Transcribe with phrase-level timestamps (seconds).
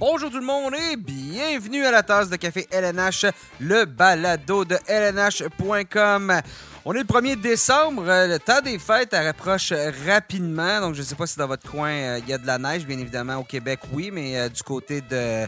[0.00, 3.26] Bonjour tout le monde et bienvenue à la tasse de café LNH,
[3.60, 6.40] le balado de LNH.com.
[6.86, 9.74] On est le 1er décembre, euh, le temps des fêtes rapproche
[10.06, 12.46] rapidement, donc je ne sais pas si dans votre coin euh, il y a de
[12.46, 15.46] la neige, bien évidemment au Québec oui, mais euh, du côté de,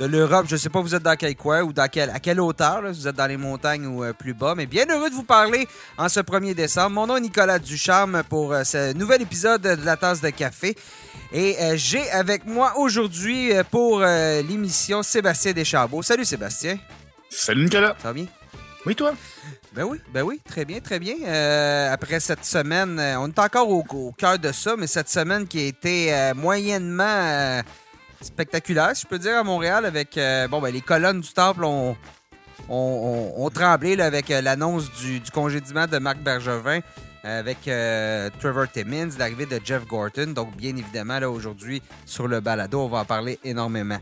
[0.00, 2.18] de l'Europe, je ne sais pas vous êtes dans quel coin ou dans quel, à
[2.18, 5.14] quelle hauteur, là, vous êtes dans les montagnes ou plus bas, mais bien heureux de
[5.14, 5.68] vous parler
[5.98, 6.90] en ce 1er décembre.
[6.90, 10.76] Mon nom est Nicolas Ducharme pour ce nouvel épisode de la tasse de café.
[11.34, 16.00] Et euh, j'ai avec moi aujourd'hui euh, pour euh, l'émission Sébastien Deschambault.
[16.02, 16.78] Salut Sébastien.
[17.28, 17.96] Salut Nicolas.
[18.00, 18.26] Ça va bien?
[18.86, 19.14] Oui, toi?
[19.72, 21.16] Ben oui, ben oui, très bien, très bien.
[21.90, 25.64] après cette semaine, on est encore au, cœur de ça, mais cette semaine qui a
[25.64, 27.62] été moyennement
[28.20, 30.18] spectaculaire, si je peux dire, à Montréal, avec
[30.50, 31.96] bon, ben, les colonnes du temple ont,
[32.68, 36.80] ont, tremblé avec l'annonce du, du, congédiement de Marc Bergevin
[37.24, 40.32] avec euh, Trevor Timmins, l'arrivée de Jeff Gorton.
[40.34, 43.98] Donc, bien évidemment, là, aujourd'hui, sur le balado, on va en parler énormément.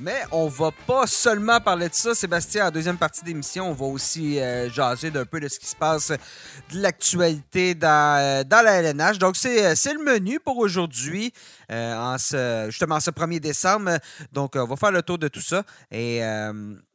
[0.00, 2.68] Mais on va pas seulement parler de ça, Sébastien.
[2.68, 5.76] En deuxième partie d'émission, on va aussi euh, jaser d'un peu de ce qui se
[5.76, 9.18] passe, de l'actualité dans, euh, dans la LNH.
[9.18, 11.34] Donc, c'est le menu pour aujourd'hui,
[11.70, 13.98] en ce, justement ce 1er décembre.
[14.32, 15.64] Donc, on va faire le tour de tout ça.
[15.90, 16.22] Et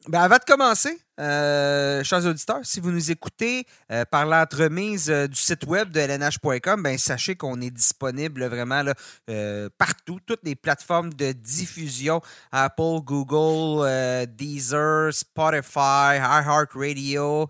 [0.07, 5.27] ben, avant de commencer, euh, chers auditeurs, si vous nous écoutez euh, par l'entremise euh,
[5.27, 8.93] du site web de lnh.com, ben, sachez qu'on est disponible vraiment là,
[9.29, 17.47] euh, partout, toutes les plateformes de diffusion Apple, Google, Deezer, Spotify, iHeartRadio,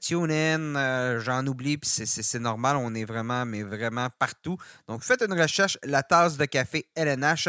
[0.00, 4.56] TuneIn, j'en oublie, puis c'est normal, on est vraiment, mais vraiment partout.
[4.88, 7.48] Donc, faites une recherche, la tasse de café LNH,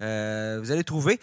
[0.00, 1.20] vous allez trouver.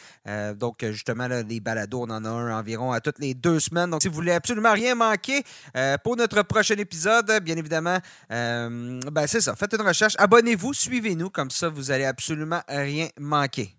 [0.55, 3.83] donc, justement, là, les balados, on en a un environ à toutes les deux semaines
[3.88, 5.44] donc, si vous voulez absolument rien manquer
[5.75, 7.98] euh, pour notre prochain épisode, bien évidemment,
[8.31, 9.55] euh, ben c'est ça.
[9.55, 10.16] Faites une recherche.
[10.17, 11.30] Abonnez-vous, suivez-nous.
[11.30, 13.75] Comme ça, vous allez absolument rien manquer.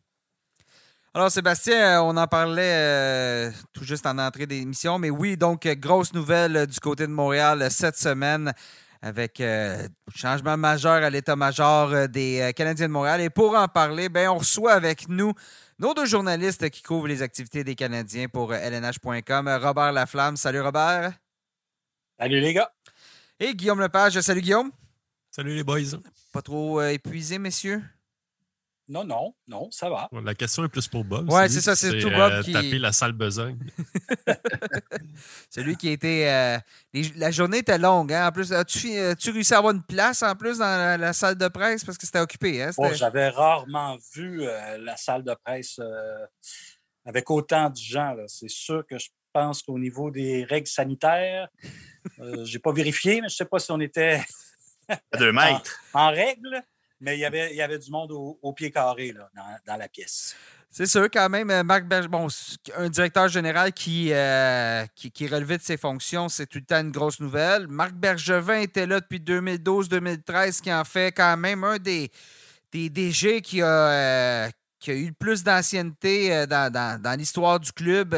[1.15, 6.13] Alors, Sébastien, euh, on en parlait tout juste en entrée d'émission, mais oui, donc, grosse
[6.13, 8.53] nouvelle du côté de Montréal cette semaine
[9.01, 9.43] avec
[10.15, 13.21] changement majeur à l'état-major des Canadiens de Montréal.
[13.21, 15.35] Et pour en parler, ben, on reçoit avec nous
[15.79, 19.49] nos deux journalistes qui couvrent les activités des Canadiens pour LNH.com.
[19.49, 20.37] Euh, Robert Laflamme.
[20.37, 21.13] Salut Robert.
[22.19, 22.71] Salut les gars.
[23.41, 24.21] Et Guillaume Lepage.
[24.21, 24.71] Salut Guillaume.
[25.31, 25.99] Salut les boys.
[26.33, 27.83] Pas trop euh, épuisé, messieurs?
[28.87, 30.11] Non, non, non, ça va.
[30.13, 31.31] La question est plus pour Bob.
[31.31, 32.53] Ouais, c'est ça, c'est tout Bob euh, qui.
[32.53, 33.59] Taper la salle besogne.
[35.51, 36.31] c'est lui qui a été.
[36.31, 36.59] Euh,
[37.17, 38.29] la journée était longue, hein?
[38.29, 41.49] En plus, as-tu as réussi à avoir une place en plus dans la, salle de
[41.49, 41.83] presse?
[41.83, 42.71] Parce que c'était occupé, hein?
[42.77, 45.81] Bon, j'avais rarement vu euh, la salle de presse
[47.07, 48.15] avec autant de gens.
[48.27, 51.49] C'est sûr que je pense qu'au niveau des règles sanitaires,
[52.19, 54.23] je n'ai pas vérifié, mais je ne sais pas si on était.
[54.91, 55.81] à deux mètres.
[55.95, 56.63] en règle
[57.01, 59.29] mais il y avait, il y avait du monde au, pied carré là,
[59.67, 60.35] dans, la pièce.
[60.71, 62.27] C'est sûr, quand même, euh, Marc Berger, bon,
[62.77, 66.91] un directeur général qui, euh, qui, relevait de ses fonctions, c'est tout le temps une
[66.91, 67.69] grosse nouvelle.
[67.69, 72.11] Marc Bergevin était là depuis 2012-2013, qui en fait quand même un des,
[72.73, 74.49] des DG qui a, euh,
[74.81, 78.17] qui a eu le plus d'ancienneté dans, l'histoire du club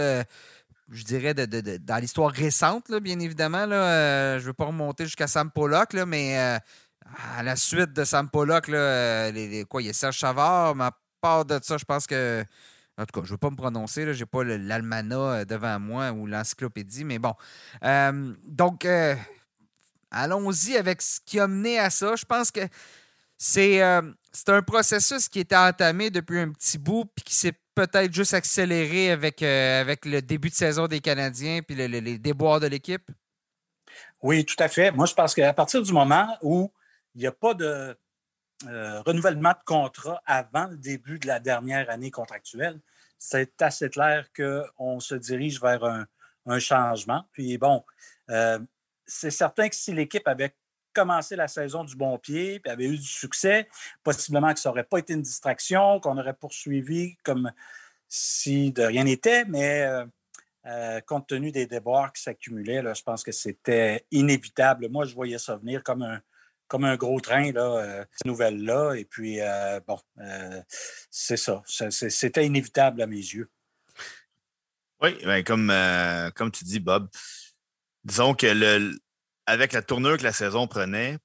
[0.89, 3.67] je dirais, de, dans l'histoire récente, bien évidemment.
[3.67, 6.61] Là, je ne veux pas remonter jusqu'à Sam Pollock, là, mais
[7.37, 10.75] à la suite de Sam Pollock, là, euh, les, quoi, il y a Serge Chavard,
[10.75, 12.45] mais à part de ça, je pense que.
[12.99, 15.79] En tout cas, je ne veux pas me prononcer, je n'ai pas l'almanach euh, devant
[15.79, 17.35] moi ou l'encyclopédie, mais bon.
[17.85, 18.87] Euh, donc,
[20.11, 22.17] allons-y avec ce qui a mené à ça.
[22.17, 22.61] Je pense que
[23.37, 28.33] c'est un processus qui était entamé depuis un petit bout puis qui s'est peut-être juste
[28.33, 33.11] accéléré avec, avec le début de saison des Canadiens puis les déboires de l'équipe.
[34.23, 34.91] Oui, tout à fait.
[34.91, 36.73] Moi, je pense qu'à partir du moment où
[37.17, 37.97] il n'y a pas de
[38.69, 42.81] euh, renouvellement de contrat avant le début de la dernière année contractuelle.
[43.19, 46.07] C'est assez clair qu'on se dirige vers un,
[46.61, 47.25] changement.
[47.33, 47.85] Puis bon,
[48.31, 48.61] euh,
[49.05, 50.55] c'est certain que si l'équipe avait
[50.93, 53.69] commencé la saison du bon pied, puis avait eu du succès,
[54.05, 57.51] possiblement que ça n'aurait pas été une distraction, qu'on aurait poursuivi comme
[58.09, 60.05] si de rien n'était, mais
[60.67, 64.89] euh, compte tenu des déboires qui s'accumulaient, je pense que c'était inévitable.
[64.89, 66.21] Moi, je voyais ça venir comme un,
[66.69, 68.95] comme un gros train, là, euh, cette nouvelle-là.
[68.95, 70.61] Et puis, euh, bon, euh,
[71.11, 71.63] c'est ça.
[71.67, 73.51] C'était inévitable à mes yeux.
[75.01, 77.09] Oui, ben, comme, tu dis, Bob,
[78.05, 78.93] disons que
[79.47, 81.19] avec la tournure que la saison prenait,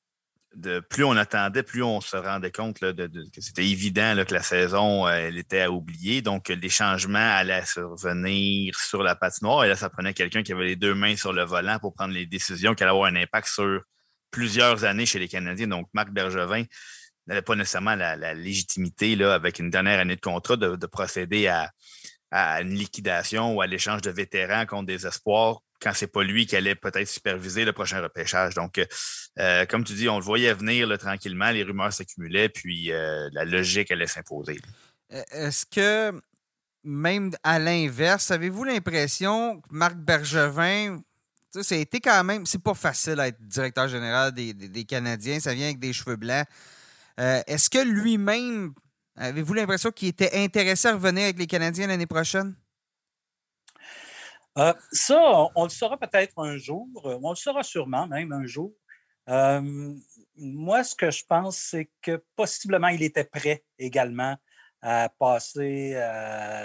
[0.89, 2.93] plus on attendait, plus on se rendait compte que
[3.39, 6.21] c'était évident que la saison elle était à oublier.
[6.21, 9.63] Donc, les changements allaient survenir sur la patinoire.
[9.63, 12.13] Et là, ça prenait quelqu'un qui avait les deux mains sur le volant pour prendre
[12.13, 13.81] les décisions qui allaient avoir un impact sur
[14.31, 15.67] plusieurs années chez les Canadiens.
[15.67, 16.63] Donc, Marc Bergevin,
[17.27, 21.71] n'avait pas nécessairement la, légitimité, là, avec une dernière année de contrat, de, procéder à,
[22.61, 26.55] une liquidation ou à l'échange de vétérans contre des espoirs quand c'est pas lui qui
[26.55, 28.53] allait peut-être superviser le prochain repêchage.
[28.53, 28.79] Donc,
[29.39, 33.45] euh, comme tu dis, on le voyait venir tranquillement, les rumeurs s'accumulaient, puis euh, la
[33.45, 34.61] logique allait s'imposer.
[35.11, 36.21] Euh, est-ce que,
[36.83, 41.01] même à l'inverse, avez-vous l'impression que Marc Bergevin,
[41.59, 45.65] a été quand même, c'est pas facile à être directeur général des, Canadiens, ça vient
[45.65, 46.45] avec des cheveux blancs.
[47.17, 48.73] Est-ce que lui-même,
[49.15, 52.55] avez-vous l'impression qu'il était intéressé à revenir avec les Canadiens l'année prochaine?
[54.57, 55.21] Euh, ça,
[55.55, 56.87] on, le saura peut-être un jour.
[57.05, 58.73] Euh, on le saura sûrement même un jour.
[59.29, 59.93] Euh,
[60.35, 64.35] moi, ce que je pense, c'est que possiblement il était prêt également
[64.81, 65.95] à passer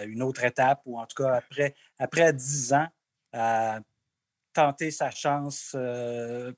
[0.06, 2.89] une autre étape, ou en tout cas après, après 10 ans,
[4.56, 5.76] tenter sa chance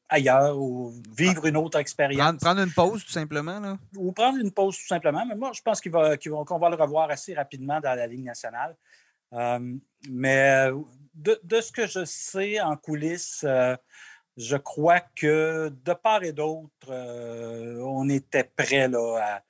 [0.08, 2.36] ailleurs ou vivre une autre expérience.
[2.40, 3.58] Prendre, une pause, tout simplement.
[3.58, 3.76] Là.
[3.96, 5.26] Ou prendre une pause, tout simplement.
[5.26, 8.76] Mais moi, je pense qu'on va, va, le revoir assez rapidement dans la Ligue nationale.
[10.08, 10.70] mais
[11.18, 13.76] de, ce que je sais en coulisses, euh,
[14.36, 19.42] je crois que de part et d'autre, euh, on était prêt là,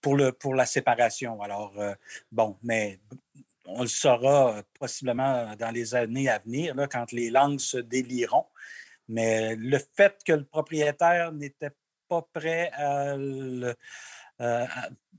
[0.00, 1.40] pour, le, pour la séparation.
[1.42, 1.94] Alors, euh,
[2.30, 3.00] bon, mais
[3.68, 8.46] on le saura possiblement dans les années à venir, quand les langues se délieront.
[9.08, 11.72] Mais le fait que le propriétaire n'était
[12.08, 13.16] pas prêt à
[14.40, 14.66] euh,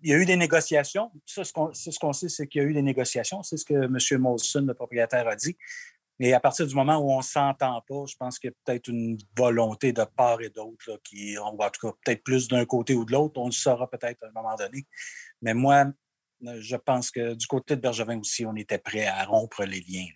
[0.01, 1.11] il y a eu des négociations.
[1.25, 1.51] Ça, ce
[1.99, 3.43] qu'on sait, c'est qu'il y a eu des négociations.
[3.43, 4.21] C'est ce que M.
[4.21, 5.57] Molson, le propriétaire, a dit.
[6.21, 8.55] Et à partir du moment où on ne s'entend pas, je pense qu'il y a
[8.65, 12.93] peut-être une volonté de part et d'autre, qui, en tout cas, peut-être plus d'un côté
[12.93, 13.39] ou de l'autre.
[13.39, 14.85] On le saura peut-être à un moment donné.
[15.41, 15.85] Mais moi,
[16.41, 20.07] je pense que du côté de Bergevin aussi, on était prêt à rompre les liens.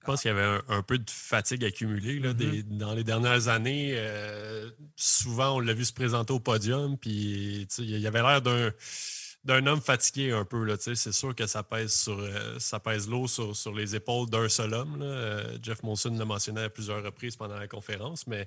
[0.00, 2.76] Je pense qu'il y avait un, peu de fatigue accumulée mm-hmm.
[2.76, 3.94] dans les dernières années.
[3.94, 9.66] Euh, souvent, on l'a vu se présenter au podium, puis il y avait l'air d'un
[9.66, 10.76] homme fatigué un peu.
[10.78, 14.74] C'est sûr que ça pèse sur euh, ça pèse l'eau sur, les épaules d'un seul
[14.74, 14.98] homme.
[15.00, 18.46] Euh, Jeff Monson l'a mentionné à plusieurs reprises pendant la conférence, mais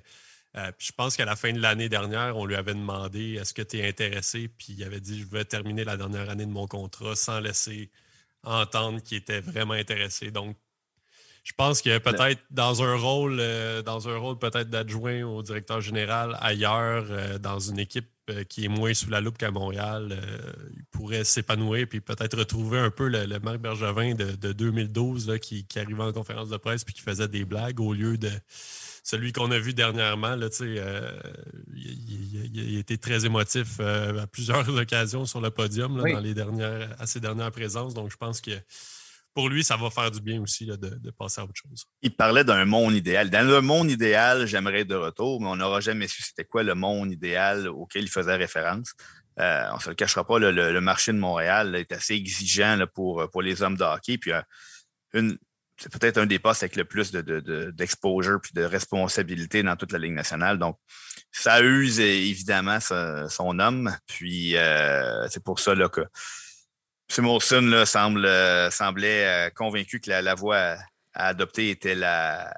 [0.54, 3.78] je pense qu'à la fin de l'année dernière, on lui avait demandé est-ce que tu
[3.78, 7.14] es intéressé, puis il avait dit je vais terminer la dernière année de mon contrat
[7.14, 7.90] sans laisser
[8.42, 10.30] entendre qu'il était vraiment intéressé.
[10.30, 10.56] Donc,
[11.44, 15.80] je pense que peut-être dans un rôle, euh, dans un rôle peut-être d'adjoint au directeur
[15.80, 20.20] général ailleurs, euh, dans une équipe euh, qui est moins sous la loupe qu'à Montréal,
[20.76, 25.78] il pourrait s'épanouir puis peut-être retrouver un peu le, Marc Bergevin de, 2012 qui, qui,
[25.78, 28.30] arrivait en conférence de presse puis qui faisait des blagues au lieu de
[29.08, 30.36] celui qu'on a vu dernièrement.
[30.36, 30.82] Là, il,
[32.54, 37.06] il, a été très émotif à plusieurs occasions sur le podium dans les dernières, à
[37.06, 37.94] ses dernières présences.
[37.94, 38.50] Donc, je pense que
[39.32, 41.86] pour lui, ça va faire du bien aussi de, passer à autre chose.
[42.02, 43.30] Il parlait d'un monde idéal.
[43.30, 46.74] Dans le monde idéal, j'aimerais de retour, mais on n'aura jamais su c'était quoi le
[46.74, 48.92] monde idéal auquel il faisait référence.
[49.40, 53.30] Euh, on ne se le cachera pas, le, marché de Montréal est assez exigeant pour,
[53.30, 54.18] pour les hommes de hockey.
[54.18, 55.32] Puis euh,
[55.78, 59.92] c'est peut-être un des postes avec le plus d'exposure de, de, de responsabilité dans toute
[59.92, 60.58] la Ligue nationale.
[60.58, 60.76] Donc,
[61.30, 63.94] ça use évidemment son homme.
[64.06, 66.00] Puis euh, c'est pour ça là, que
[67.16, 67.24] M.
[67.24, 70.76] Molson semble, euh, semblait euh, convaincu que la, voie
[71.14, 72.52] à, adopter était la,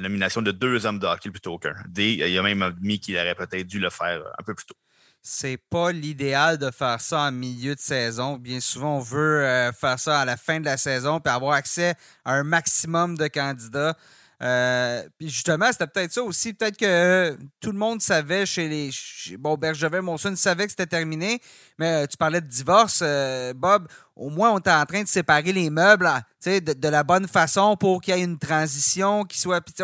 [0.00, 1.74] nomination de deux hommes de hockey plutôt qu'un.
[1.96, 4.76] Il a même admis qu'il aurait peut-être dû le faire un peu plus tôt.
[5.22, 8.38] C'est pas l'idéal de faire ça en milieu de saison.
[8.38, 11.52] Bien souvent, on veut euh, faire ça à la fin de la saison puis avoir
[11.52, 13.96] accès à un maximum de candidats.
[14.42, 16.54] Euh, puis justement, c'était peut-être ça aussi.
[16.54, 18.90] Peut-être que tout le monde savait chez les.
[19.36, 21.40] bon, Bergevin, Monson savait que c'était terminé,
[21.78, 23.86] mais euh, tu parlais de divorce, euh, Bob.
[24.16, 26.08] Au moins, on était en train de séparer les meubles
[26.44, 29.60] de, de, la bonne façon pour qu'il y ait une transition qui soit.
[29.60, 29.74] Puis,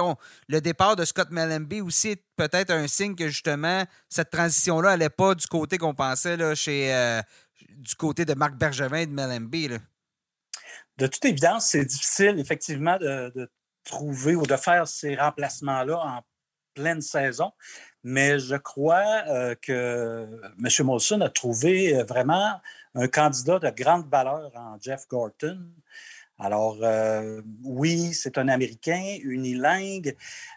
[0.48, 5.10] le départ de Scott Mellenby aussi est peut-être un signe que justement, cette transition-là n'allait
[5.10, 7.20] pas du côté qu'on pensait là, chez,
[7.70, 9.68] du côté de Marc Bergevin et de Mellenby.
[10.98, 13.48] De toute évidence, c'est difficile, effectivement, de
[13.86, 16.20] trouver ou de faire ces remplacements-là en
[16.74, 17.52] pleine saison.
[18.04, 20.28] Mais je crois euh, que
[20.62, 20.86] M.
[20.86, 22.60] Molson a trouvé euh, vraiment
[22.94, 25.58] un candidat de grande valeur en Jeff Gorton.
[26.38, 30.14] Alors, euh, oui, c'est un Américain, unilingue,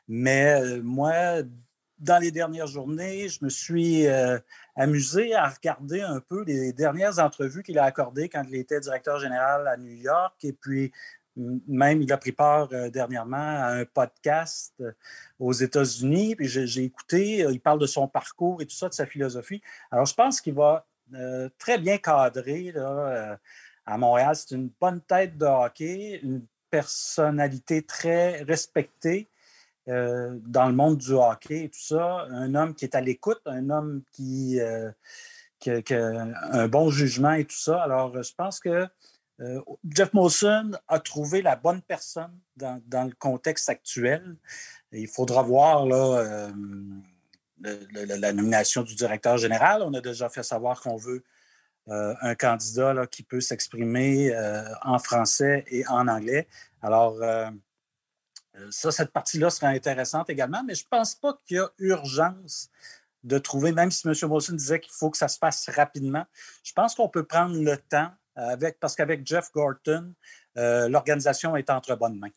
[0.08, 1.42] mais moi,
[1.98, 4.06] dans les dernières journées, je me suis
[4.76, 9.20] amusé à regarder un peu les dernières entrevues qu'il a accordées quand il était directeur
[9.20, 10.92] général à New York et puis
[11.68, 14.92] même, il a pris part euh, dernièrement à un podcast euh,
[15.40, 16.36] aux États-Unis.
[16.36, 19.62] Puis j'ai écouté, euh, il parle de son parcours et tout ça, de sa philosophie.
[19.92, 20.86] Alors, je pense qu'il va
[21.58, 22.72] très bien cadrer
[23.84, 24.36] à Montréal.
[24.36, 29.28] C'est une bonne tête de hockey, une personnalité très respectée.
[29.88, 32.28] dans le monde du hockey et tout ça.
[32.30, 34.60] Un homme qui est à l'écoute, un homme qui,
[35.58, 37.82] qui, a un bon jugement et tout ça.
[37.82, 38.88] Alors, je pense que
[39.90, 44.36] Jeff Molson a trouvé la bonne personne dans, le contexte actuel.
[44.92, 46.52] Il faudra voir là,
[47.62, 49.82] la nomination du directeur général.
[49.82, 51.24] On a déjà fait savoir qu'on veut
[51.90, 56.48] euh, un candidat qui peut s'exprimer euh, en français et en anglais.
[56.84, 57.50] Alors, euh,
[58.70, 62.70] cette partie-là sera intéressante également, mais je ne pense pas qu'il y a urgence
[63.24, 64.14] de trouver, même si M.
[64.22, 66.26] Wilson disait qu'il faut que ça se passe rapidement,
[66.64, 68.12] je pense qu'on peut prendre le temps
[68.80, 70.14] parce qu'avec Jeff Gorton,
[70.56, 72.30] l'organisation est entre bonnes mains.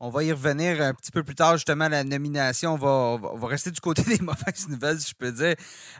[0.00, 2.74] On va y revenir un petit peu plus tard, justement, à la nomination.
[2.74, 5.54] On va, rester du côté des mauvaises nouvelles, si je peux dire.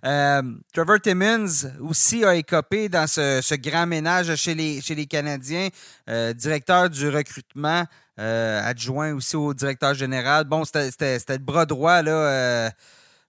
[0.04, 0.42] Euh,
[0.72, 5.68] Trevor Timmons aussi a écopé dans ce, grand ménage chez les, chez les Canadiens.
[6.10, 7.84] Euh, directeur du recrutement,
[8.18, 10.44] euh, adjoint aussi au directeur général.
[10.44, 12.70] Bon, c'était le bras droit là,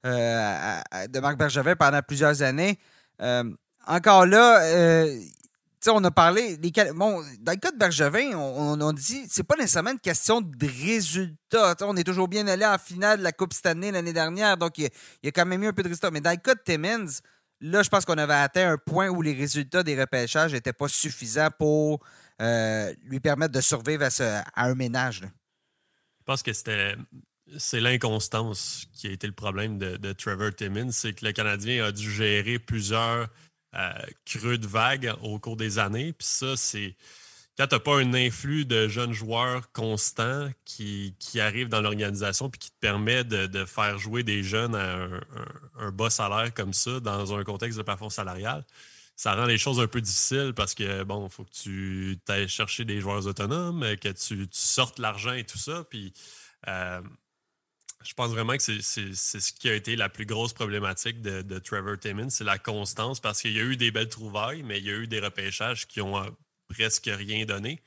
[0.04, 2.80] de Marc Bergevin pendant plusieurs années.
[3.88, 4.60] encore là,
[5.94, 6.58] on a parlé.
[6.96, 10.66] bon, dans le cas de Bergevin, on, on, dit c'est pas nécessairement une question de
[10.66, 11.76] résultats.
[11.82, 14.78] on est toujours bien allé en finale de la Coupe cette année, l'année dernière, donc
[14.78, 14.90] il
[15.24, 16.12] y, a, quand même eu un peu de résultats.
[16.12, 17.20] Mais dans le cas de Timmins,
[17.62, 20.88] là, je pense qu'on avait atteint un point où les résultats des repêchages n'étaient pas
[20.88, 22.00] suffisants pour
[22.42, 25.22] euh, lui permettre de survivre à, un ménage.
[25.22, 26.96] Je pense que c'était.
[27.60, 30.90] C'est l'inconstance qui a été le problème de, de Trevor Timmins.
[30.90, 33.30] C'est que le Canadien a dû gérer plusieurs
[34.26, 36.14] creux de vague au cours des années.
[36.14, 36.96] Puis ça, c'est
[37.58, 42.50] quand tu n'as pas un influx de jeunes joueurs constants qui, qui arrivent dans l'organisation
[42.50, 45.08] puis qui te permet de, faire jouer des jeunes à
[45.80, 48.66] un, bas salaire comme ça dans un contexte de plafond salarial,
[49.16, 52.50] ça rend les choses un peu difficiles parce que, bon, il faut que tu ailles
[52.50, 55.86] chercher des joueurs autonomes, que tu, sortes l'argent et tout ça.
[55.90, 56.14] Puis,
[56.68, 57.02] euh,
[58.06, 61.98] je pense vraiment que c'est ce qui a été la plus grosse problématique de, Trevor
[62.00, 64.92] Timmons, c'est la constance parce qu'il y a eu des belles trouvailles, mais il y
[64.92, 66.30] a eu des repêchages qui ont euh,
[66.68, 67.82] presque rien donné.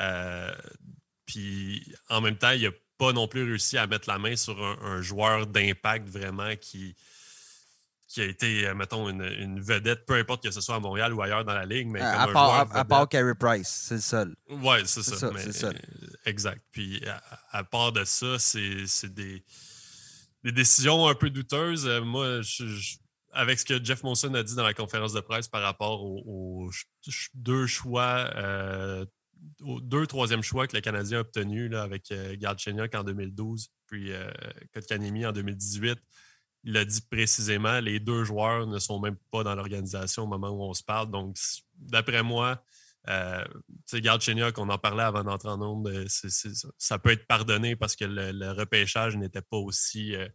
[0.00, 0.52] Euh,
[1.26, 4.62] puis en même temps, il n'a pas non plus réussi à mettre la main sur
[4.62, 6.96] un, joueur d'impact vraiment qui,
[8.10, 11.22] qui a été, euh, mettons, une, vedette, peu importe que ce soit à Montréal ou
[11.22, 11.86] ailleurs dans la ligue.
[11.86, 14.34] Mais à, part, à, part, Carey Price, c'est le seul.
[14.48, 15.30] Oui, c'est ça.
[16.26, 16.60] exact.
[16.72, 17.00] Puis
[17.52, 19.44] à, part de ça, c'est des,
[20.42, 21.86] des, décisions un peu douteuses.
[21.86, 22.40] Euh, moi,
[23.32, 26.68] avec ce que Jeff Monson a dit dans la conférence de presse par rapport aux,
[27.34, 29.06] deux choix, euh,
[29.62, 32.56] aux deux troisième choix que le Canadien a obtenus là, avec euh, Gard
[32.94, 34.28] en 2012, puis euh,
[34.74, 35.96] Kotkanemi en 2018
[36.64, 40.50] il a dit précisément, les deux joueurs ne sont même pas dans l'organisation au moment
[40.50, 41.10] où on se parle.
[41.10, 41.36] Donc,
[41.76, 42.62] d'après moi,
[43.08, 43.44] euh,
[43.94, 46.04] Garde Cheniak, on en parlait avant d'entrer en nombre, euh,
[46.78, 50.28] ça peut être pardonné parce que le, repêchage n'était pas aussi euh,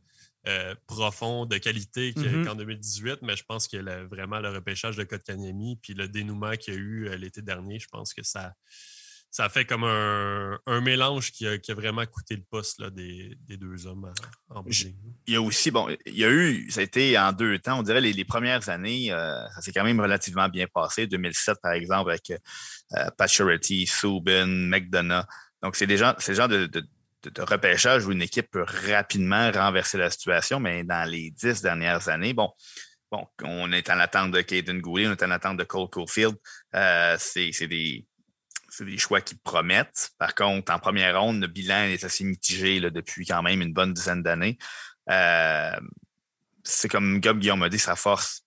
[0.47, 2.45] euh, profond, de qualité mm-hmm.
[2.45, 6.73] qu'en 2018, mais je pense que vraiment le repêchage de Kotkaniemi puis le dénouement qu'il
[6.73, 8.53] y a eu l'été dernier, je pense que ça,
[9.35, 14.09] ça fait comme un, mélange qui a, vraiment coûté le poste des, deux hommes
[14.49, 14.93] en, Il
[15.27, 17.83] y a aussi, bon, il y a eu, ça a été en deux temps, on
[17.83, 21.05] dirait les, premières années, euh, ça s'est quand même relativement bien passé.
[21.05, 25.25] 2007, par exemple, avec euh, Pacioretty, Subin, McDonough.
[25.61, 26.69] Donc, c'est des gens, c'est le genre de,
[27.39, 32.33] repêchage où une équipe peut rapidement renverser la situation, mais dans les dix dernières années,
[32.33, 32.51] bon,
[33.11, 36.37] bon on est en attente de Caden Goulet, on est en attente de Cole Caulfield.
[36.73, 38.05] Euh, c'est des
[38.75, 40.11] c'est des choix qui promettent.
[40.17, 43.93] Par contre, en première ronde, le bilan est assez mitigé depuis quand même une bonne
[43.93, 44.57] dizaine d'années.
[45.09, 45.79] Euh,
[46.63, 48.43] c'est comme Gob Guillaume a dit, ça force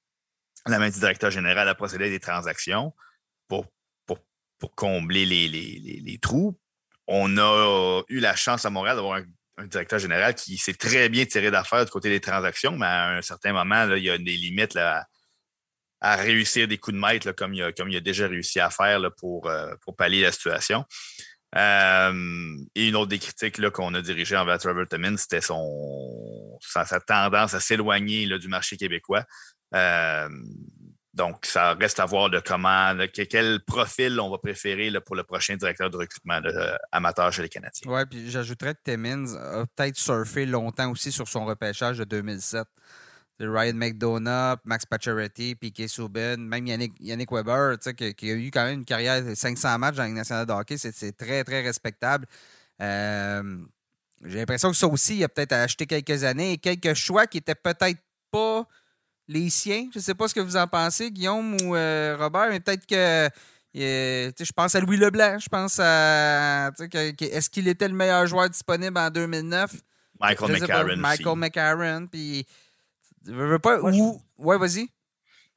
[0.67, 2.95] la main du directeur général à procéder des transactions
[3.47, 3.67] pour,
[4.07, 6.59] pour, combler les, les, trous.
[7.07, 9.21] On a eu la chance à Montréal d'avoir
[9.57, 13.11] un, directeur général qui s'est très bien tiré d'affaire du côté des transactions, mais à
[13.11, 15.07] un certain moment, il y a des limites là,
[16.01, 19.75] à réussir des coups de maître comme, il a, déjà réussi à faire pour, euh,
[19.83, 20.85] pour pallier la situation.
[21.57, 26.85] Euh, et une autre des critiques qu'on a dirigées envers Trevor Timmins, c'était son, sa,
[27.01, 29.25] tendance à s'éloigner du marché québécois.
[29.75, 30.29] Euh,
[31.15, 35.57] donc, ça reste à voir de comment, quel profil on va préférer pour le prochain
[35.57, 36.41] directeur de recrutement
[36.93, 37.91] amateur chez les Canadiens.
[37.91, 42.69] Oui, puis j'ajouterais que Timmins a peut-être surfé longtemps aussi sur son repêchage de 2007.
[43.47, 48.65] Ryan McDonough, Max Pacioretty, Piquet Subin, même Yannick, Yannick Weber, qui, qui, a eu quand
[48.65, 50.77] même une carrière de 500 matchs dans la nationale de hockey.
[50.77, 52.27] C'est très, très respectable.
[52.83, 53.59] Euh,
[54.25, 57.37] j'ai l'impression que ça aussi, il a peut-être acheté quelques années et quelques choix qui
[57.37, 58.67] n'étaient peut-être pas
[59.29, 59.89] les siens.
[59.93, 62.87] Je ne sais pas ce que vous en pensez, Guillaume ou euh, Robert, mais peut-être
[62.87, 63.29] que.
[63.77, 65.39] Euh, je pense à Louis Leblanc.
[65.39, 66.71] Je pense à.
[66.71, 69.73] Est-ce qu'il était le meilleur joueur disponible en 2009?
[70.21, 70.97] Michael McCarron.
[70.97, 72.45] Michael McCarron, puis.
[73.25, 73.81] Veux pas?
[73.81, 74.21] Ou...
[74.39, 74.89] Ouais, vas-y.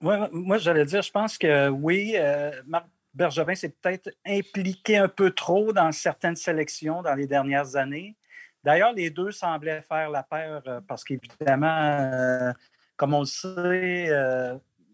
[0.01, 5.32] moi, j'allais dire, je pense que oui, euh, Marc Bergevin s'est peut-être impliqué un peu
[5.32, 8.15] trop dans certaines sélections dans les dernières années.
[8.63, 12.53] D'ailleurs, les deux semblaient faire la paire euh, parce qu'évidemment, euh,
[12.96, 14.10] comme on le sait,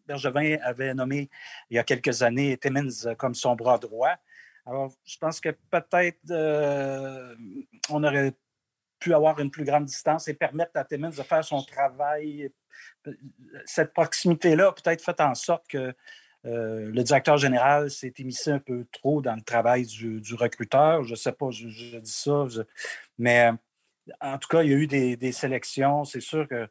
[0.07, 1.29] Bergevin avait nommé
[1.69, 4.15] il y a quelques années Timmins comme son bras droit.
[4.65, 7.35] Alors, je pense que peut-être
[7.89, 8.33] on aurait
[8.99, 12.51] pu avoir une plus grande distance et permettre à Timmins de faire son travail.
[13.65, 15.93] Cette proximité-là a peut-être fait en sorte que
[16.45, 21.03] euh, le directeur général s'est émissé un peu trop dans le travail du, recruteur.
[21.03, 22.45] Je ne sais pas, je, dis ça,
[23.17, 23.51] mais
[24.21, 26.03] en tout cas, il y a eu des sélections.
[26.03, 26.69] C'est sûr que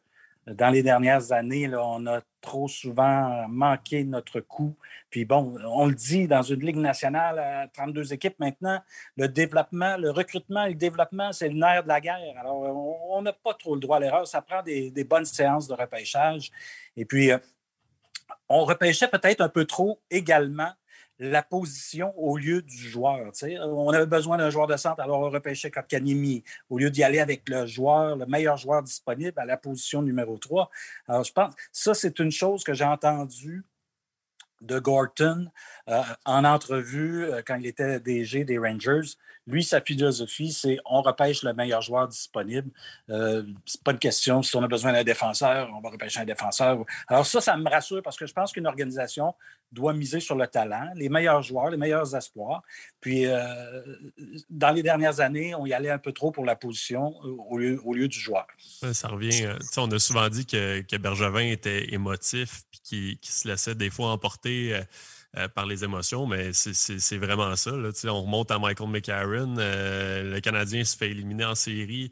[0.53, 4.77] dans les dernières années, on a trop souvent manqué notre coup.
[5.09, 8.81] Puis bon, on le dit dans une Ligue nationale à 32 équipes maintenant,
[9.17, 12.37] le développement, le recrutement et le développement, c'est le nerf de la guerre.
[12.39, 12.61] Alors,
[13.09, 14.25] on n'a pas trop le droit à l'erreur.
[14.25, 16.49] Ça prend des, bonnes séances de repêchage.
[16.95, 17.37] Et puis, euh,
[18.47, 20.71] on repêchait peut-être un peu trop également
[21.19, 23.31] la position au lieu du joueur.
[23.61, 27.19] On avait besoin d'un joueur de centre, alors on repêchait Kotkaniemi au lieu d'y aller
[27.19, 30.69] avec le joueur, le meilleur joueur disponible à la position numéro 3.
[31.07, 33.63] Alors, je pense ça, c'est une chose que j'ai entendue
[34.61, 35.49] de Gorton
[35.87, 39.15] euh, en entrevue euh, quand il était DG des Rangers.
[39.47, 42.69] Lui, sa philosophie, c'est on repêche le meilleur joueur disponible.
[43.09, 46.25] Euh, c'est pas une question si on a besoin d'un défenseur, on va repêcher un
[46.25, 46.83] défenseur.
[47.07, 49.33] Alors ça, ça me rassure parce que je pense qu'une organisation
[49.71, 52.61] doit miser sur le talent, les meilleurs joueurs, les meilleurs espoirs.
[53.01, 53.81] Puis euh,
[54.49, 57.15] dans les dernières années, on y allait un peu trop pour la position
[57.49, 58.47] au lieu, au lieu du joueur.
[58.93, 59.47] Ça revient.
[59.77, 64.09] on a souvent dit que, que Bergevin était émotif puis qu'il se laissait des fois
[64.09, 64.81] emporter euh,
[65.53, 67.71] par les émotions, mais c'est vraiment ça.
[68.05, 69.55] On remonte à Michael McCarron.
[69.57, 72.11] Euh, le Canadien se fait éliminer en série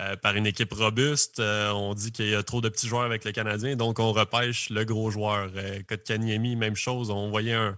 [0.00, 1.40] euh, par une équipe robuste.
[1.40, 4.70] on dit qu'il y a trop de petits joueurs avec le Canadien, donc on repêche
[4.70, 5.50] le gros joueur.
[5.88, 7.10] Kotkaniemi, même chose.
[7.10, 7.76] On voyait un,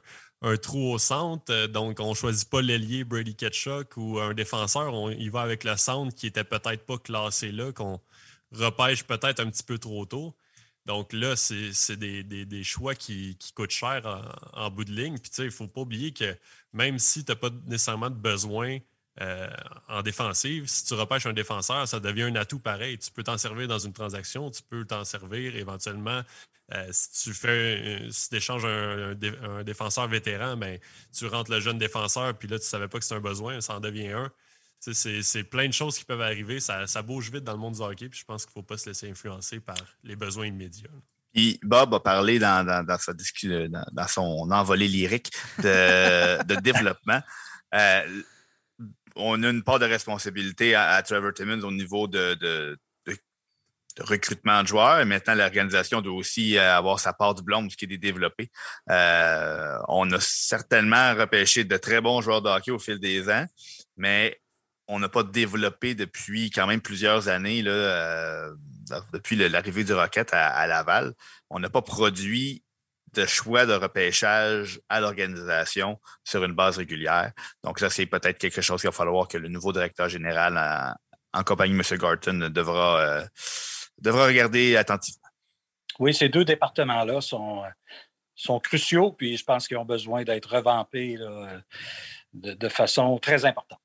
[0.57, 4.95] trou au centre, donc on ne choisit pas l'ailier Brady Ketchuk ou un défenseur.
[4.95, 8.01] On va avec le centre qui était peut-être pas classé là, qu'on
[8.53, 10.35] repêche peut-être un petit peu trop tôt.
[10.89, 14.03] Donc là, c'est des, choix qui, coûtent cher
[14.55, 15.19] en, bout de ligne.
[15.19, 16.35] Puis il ne faut pas oublier que
[16.73, 18.79] même si tu n'as pas nécessairement de besoin
[19.21, 19.51] euh,
[19.89, 22.97] en défensive, si tu repêches un défenseur, ça devient un atout pareil.
[22.97, 26.23] Tu peux t'en servir dans une transaction, tu peux t'en servir éventuellement.
[26.73, 29.15] Euh, si tu fais, si tu échanges un,
[29.65, 30.79] défenseur vétéran, ben,
[31.13, 33.61] tu rentres le jeune défenseur, puis là, tu ne savais pas que c'est un besoin,
[33.61, 34.33] ça en devient un.
[34.81, 36.61] C'est plein de choses qui peuvent arriver.
[36.61, 38.09] Ça, bouge vite dans le monde du hockey.
[38.09, 40.91] Puis je pense qu'il ne faut pas se laisser influencer par les besoins immédiats.
[41.63, 47.21] Bob a parlé dans, dans, son envolée lyrique de, développement.
[47.75, 48.23] Euh,
[49.17, 52.79] on a une part de responsabilité à, Trevor Timmons au niveau de,
[53.99, 55.01] recrutement de joueurs.
[55.01, 58.51] Et maintenant, l'organisation doit aussi avoir sa part du blâme, ce qui est développé.
[58.91, 63.45] Euh, on a certainement repêché de très bons joueurs de hockey au fil des ans,
[63.97, 64.41] mais
[64.89, 68.51] on n'a pas développé depuis quand même plusieurs années, euh,
[69.13, 71.13] depuis l'arrivée du Rocket à, Laval.
[71.51, 72.65] On n'a pas produit
[73.13, 77.33] de choix de repêchage à l'organisation sur une base régulière.
[77.63, 80.97] Donc, ça, c'est peut-être quelque chose qu'il va falloir que le nouveau directeur général
[81.33, 81.99] en, compagnie de M.
[81.99, 83.25] Garton devra, euh,
[83.99, 85.29] devra regarder attentivement.
[85.99, 87.63] Oui, ces deux départements-là sont,
[88.35, 91.19] sont cruciaux, puis je pense qu'ils ont besoin d'être revampés
[92.33, 93.81] de façon très importante.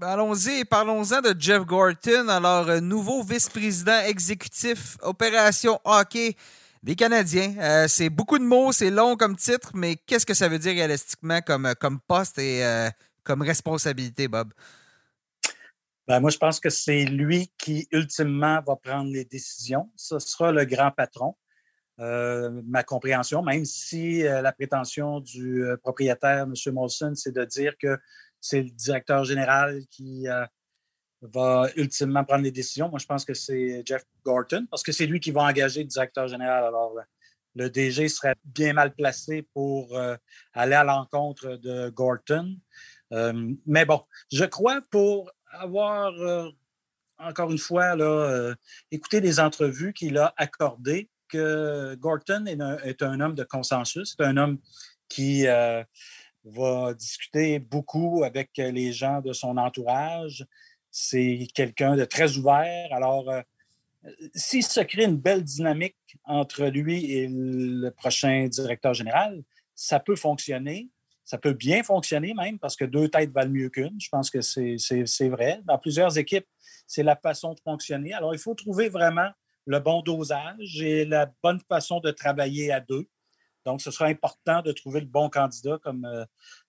[0.00, 2.28] Ben, allons-y, parlons-en de Jeff Gorton.
[2.30, 6.36] Alors, euh, nouveau vice-président exécutif Opération Hockey
[6.82, 7.54] des Canadiens.
[7.58, 10.72] Euh, c'est beaucoup de mots, c'est long comme titre, mais qu'est-ce que ça veut dire
[10.72, 11.74] réalistiquement comme, euh,
[12.08, 12.64] poste et
[13.24, 14.54] comme responsabilité, Bob?
[16.08, 19.90] Ben, moi, je pense que c'est lui qui, ultimement, va prendre les décisions.
[19.96, 21.36] Ce sera le grand patron.
[21.98, 26.54] ma compréhension, même si la prétention du propriétaire, M.
[26.72, 27.98] Molson, c'est de dire que
[28.40, 30.44] c'est le directeur général qui euh,
[31.20, 32.88] va ultimement prendre les décisions.
[32.88, 35.88] Moi, je pense que c'est Jeff Gorton, parce que c'est lui qui va engager le
[35.88, 36.64] directeur général.
[36.64, 36.94] Alors,
[37.54, 40.16] le DG serait bien mal placé pour euh,
[40.54, 42.56] aller à l'encontre de Gorton.
[43.12, 46.12] Euh, mais bon, je crois pour avoir,
[47.18, 48.54] encore une fois, là,
[48.90, 54.14] écouté les entrevues qu'il a accordées, que Gorton est un, est un, homme de consensus,
[54.16, 54.58] c'est un homme
[55.08, 55.46] qui
[56.44, 60.46] va discuter beaucoup avec les gens de son entourage.
[60.90, 62.92] C'est quelqu'un de très ouvert.
[62.92, 63.42] Alors, euh,
[64.34, 69.42] s'il se crée une belle dynamique entre lui et le prochain directeur général,
[69.74, 70.88] ça peut fonctionner.
[71.24, 74.00] ça peut bien fonctionner même parce que deux têtes valent mieux qu'une.
[74.00, 75.60] Je pense que c'est vrai.
[75.64, 76.46] Dans plusieurs équipes,
[76.86, 78.12] c'est la façon de fonctionner.
[78.12, 79.30] Alors, il faut trouver vraiment
[79.66, 83.06] le bon dosage et la bonne façon de travailler à deux.
[83.66, 86.24] Donc, ce sera important de trouver le bon candidat comme euh,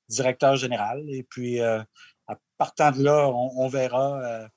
[0.09, 1.03] directeur général.
[1.09, 1.81] Et puis, euh,
[2.27, 4.47] à partant de là, on, verra euh,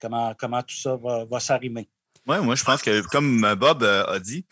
[0.00, 1.88] comment, comment tout ça va, va s'arrimer.
[2.26, 4.44] Oui, moi, je pense que, comme Bob a dit,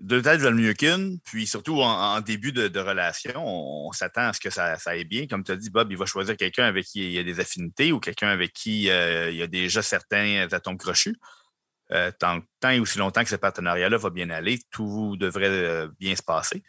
[0.00, 1.20] deux têtes valent mieux qu'une.
[1.20, 5.26] Puis surtout en, début de, relation, on, s'attend à ce que ça, aille bien.
[5.28, 7.38] Comme tu as dit, Bob, il va choisir quelqu'un avec qui il y a des
[7.38, 11.16] affinités ou quelqu'un avec qui il y a déjà certains atomes crochus.
[11.92, 15.88] Euh, tant, tant, et aussi longtemps que ce partenariat-là va bien aller, tout devrait euh,
[15.98, 16.62] bien se passer.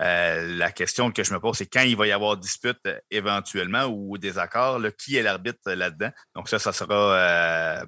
[0.00, 3.84] Euh, la question que je me pose, c'est quand il va y avoir dispute éventuellement
[3.84, 6.10] ou désaccord, qui est l'arbitre là-dedans?
[6.34, 7.84] Donc ça, ça sera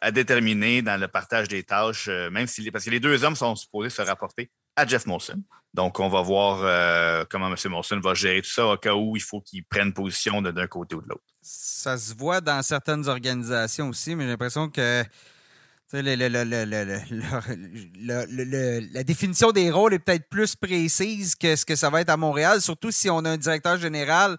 [0.00, 3.54] à déterminer dans le partage des tâches, même si parce que les deux hommes sont
[3.54, 5.42] supposés se rapporter à Jeff Molson.
[5.74, 7.56] Donc on va voir comment M.
[7.66, 10.96] Molson va gérer tout ça au cas où il faut qu'il prenne position d'un côté
[10.96, 11.24] ou de l'autre.
[11.42, 15.04] Ça se voit dans certaines organisations aussi, mais j'ai l'impression que
[15.92, 17.64] la
[19.04, 22.60] définition des rôles est peut-être plus précise que ce que ça va être à Montréal,
[22.60, 24.36] surtout si on a un directeur général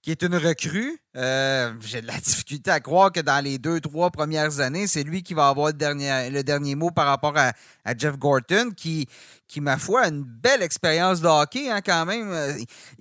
[0.00, 0.98] qui est une recrue.
[1.16, 5.02] Euh, j'ai de la difficulté à croire que dans les deux, trois premières années, c'est
[5.02, 7.52] lui qui va avoir le dernier, le dernier mot par rapport à,
[7.96, 9.06] Jeff Gorton, qui,
[9.46, 12.30] qui, ma foi, a une belle expérience de hockey hein, quand même.
[12.32, 12.52] Euh,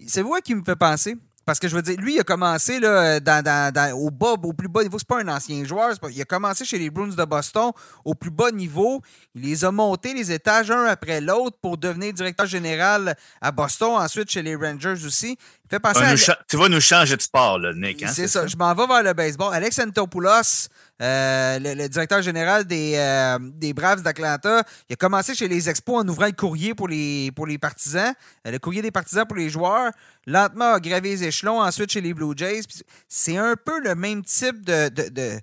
[0.07, 1.15] c'est vous qui me fait penser.
[1.47, 4.67] Parce que je veux dire, lui, il a commencé là, dans, au bas, au plus
[4.67, 4.99] bas niveau.
[4.99, 5.91] C'est pas un ancien joueur.
[6.11, 7.71] il a commencé chez les Bruins de Boston
[8.03, 9.01] au plus bas niveau.
[9.33, 13.91] Il les a montés les étages un après l'autre pour devenir directeur général à Boston,
[13.91, 15.37] ensuite chez les Rangers aussi.
[15.63, 18.03] Il fait passer Tu vas nous changer de sport, là, Nick.
[18.03, 18.45] Hein, c'est ça.
[18.45, 19.53] Je m'en vais vers le baseball.
[19.53, 20.67] Alex Antopoulos,
[21.01, 26.01] euh, le, directeur général des, euh, des Braves d'Atlanta, il a commencé chez les Expos
[26.01, 27.31] en ouvrant le courrier pour les,
[27.61, 28.13] partisans,
[28.45, 29.91] euh, le courrier des partisans pour les joueurs.
[30.25, 32.61] Lentement, a gravé les échelons, ensuite chez les Blue Jays.
[33.07, 35.39] C'est un peu le même type de,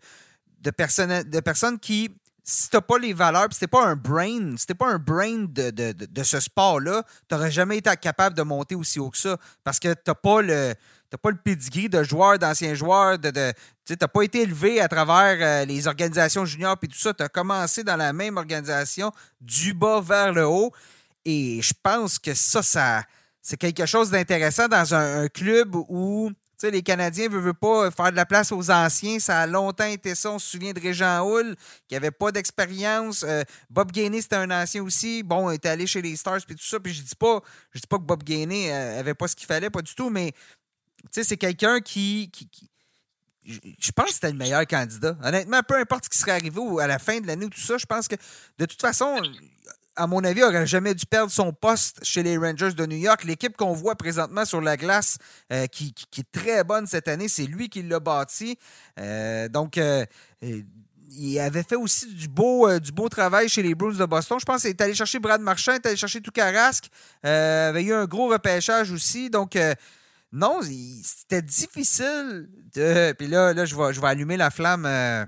[0.70, 2.10] personne, qui
[2.46, 5.92] si t'as pas les valeurs, si t'es pas un brain, pas un brain de, de,
[5.92, 9.38] de, ce sport-là, t'aurais jamais été capable de monter aussi haut que ça.
[9.62, 10.74] Parce que t'as pas le.
[11.14, 13.52] T'as pas le pedigree de joueur, d'anciens joueurs, de, de
[13.86, 17.14] tu n'as pas été élevé à travers euh, les organisations juniors et tout ça.
[17.14, 20.72] Tu as commencé dans la même organisation, du bas vers le haut.
[21.24, 23.04] Et je pense que ça,
[23.40, 26.32] c'est quelque chose d'intéressant dans un, club où
[26.64, 29.20] les Canadiens ne veulent, pas faire de la place aux anciens.
[29.20, 30.32] Ça a longtemps été ça.
[30.32, 31.54] On se souvient de Régent Hull,
[31.86, 33.24] qui n'avait pas d'expérience.
[33.24, 35.22] Euh, Bob Gainey, c'était un ancien aussi.
[35.22, 36.80] Bon, il était allé chez les Stars et tout ça.
[36.80, 39.46] Puis je dis pas, je dis pas que Bob Gainey n'avait euh, pas ce qu'il
[39.46, 40.32] fallait, pas du tout, mais
[41.10, 42.30] c'est quelqu'un qui,
[43.46, 45.16] je pense que c'était le meilleur candidat.
[45.22, 47.76] Honnêtement, peu importe ce qui serait arrivé à la fin de l'année ou tout ça,
[47.76, 48.16] je pense que
[48.58, 49.20] de toute façon,
[49.96, 52.96] à mon avis, il n'aurait jamais dû perdre son poste chez les Rangers de New
[52.96, 53.24] York.
[53.24, 55.18] L'équipe qu'on voit présentement sur la glace,
[55.52, 58.58] euh, qui, est très bonne cette année, c'est lui qui l'a bâti.
[58.98, 60.04] Euh, donc, euh,
[61.16, 64.38] il avait fait aussi du beau, du beau travail chez les Bruins de Boston.
[64.40, 66.88] Je pense qu'il est allé chercher Brad Marchand, il est allé chercher Toukarasque.
[67.22, 69.30] il avait eu un gros repêchage aussi.
[69.30, 69.56] Donc,
[70.34, 70.60] non,
[71.04, 73.12] c'était difficile de.
[73.12, 75.24] Puis là, là je, vais, allumer la flamme euh,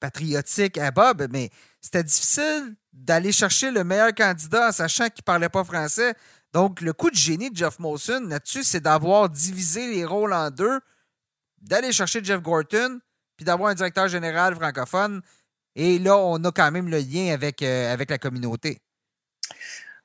[0.00, 1.50] patriotique à Bob, mais
[1.82, 6.14] c'était difficile d'aller chercher le meilleur candidat en sachant qu'il ne parlait pas français.
[6.54, 10.50] Donc, le coup de génie de Jeff Molson là-dessus, c'est d'avoir divisé les rôles en
[10.50, 10.80] deux,
[11.60, 12.98] d'aller chercher Jeff Gorton,
[13.36, 15.20] puis d'avoir un directeur général francophone.
[15.74, 18.80] Et là, on a quand même le lien avec, euh, avec la communauté.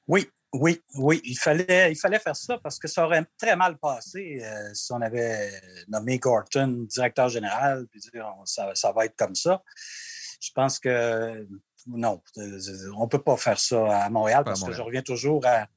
[0.08, 3.78] Oui, oui, oui, il fallait, il fallait faire ça parce que ça aurait très mal
[3.78, 5.52] passé euh, si on avait
[5.88, 9.64] nommé Gorton directeur général, puis dire ça, ça, va être comme ça.
[10.42, 11.48] Je pense que
[11.88, 12.60] non, euh,
[12.98, 15.68] on ne peut pas faire ça à Montréal parce que je reviens toujours à,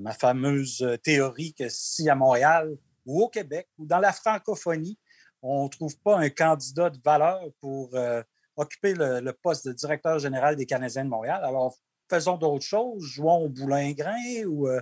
[0.00, 2.70] ma fameuse théorie que si à Montréal
[3.04, 4.98] ou au Québec ou dans la francophonie,
[5.42, 8.22] on ne trouve pas un candidat de valeur pour euh,
[8.56, 11.76] occuper le, le, poste de directeur général des Canadiens de Montréal, alors
[12.12, 14.80] faisons d'autres choses, jouons au boulingrin ou euh,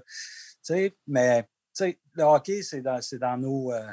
[1.07, 1.47] mais
[2.15, 3.73] le hockey, c'est dans, nos.
[3.73, 3.87] Euh,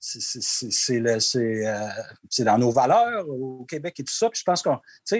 [0.00, 1.88] euh,
[2.30, 4.30] c'est dans nos valeurs au Québec et tout ça.
[4.30, 4.70] Puis je pense que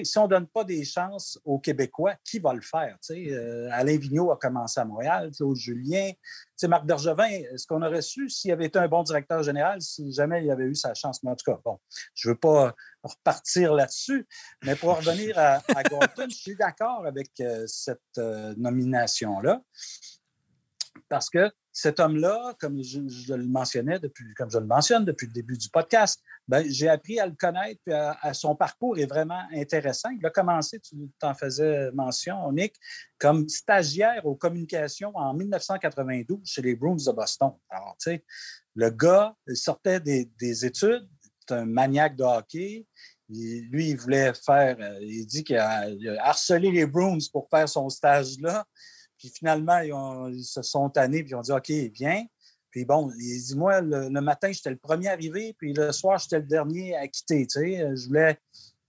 [0.05, 2.97] si on ne donne pas des chances aux Québécois, qui va le faire?
[3.11, 6.11] Euh, Alain Vigneault a commencé à Montréal, Claude Julien.
[6.65, 10.45] Marc Bergevin, est-ce qu'on aurait su s'il avait été un bon directeur général si jamais
[10.45, 11.23] il avait eu sa chance?
[11.23, 11.79] Mais en tout cas, bon,
[12.15, 14.27] je ne veux pas repartir là-dessus.
[14.65, 18.01] Mais pour revenir à, à Gorton, je suis d'accord avec euh, cette
[18.57, 19.61] nomination-là.
[21.09, 22.99] Parce que cet homme-là, comme je,
[23.35, 27.21] le mentionnais depuis, comme je le mentionne depuis le début du podcast, ben, j'ai appris
[27.21, 30.09] à le connaître, puis à, son parcours est vraiment intéressant.
[30.11, 32.75] Il a commencé, tu t'en faisais mention, Nick,
[33.17, 37.53] comme stagiaire aux communications en 1992 chez les Bruins de Boston.
[37.69, 38.25] Alors, tu sais,
[38.75, 41.09] le gars il sortait des, des études,
[41.47, 42.89] c'est un maniaque de hockey.
[43.29, 47.69] lui, il voulait faire, euh, il dit qu'il a, a, harcelé les Bruins pour faire
[47.69, 48.67] son stage là.
[49.19, 52.25] Puis finalement, ils, se sont tannés, puis ils ont dit OK, viens.
[52.71, 56.39] Puis bon, il dit Moi, le, matin, j'étais le premier arrivé, puis le soir, j'étais
[56.39, 57.47] le dernier à quitter.
[57.47, 57.97] Tu sais.
[57.97, 58.39] Je voulais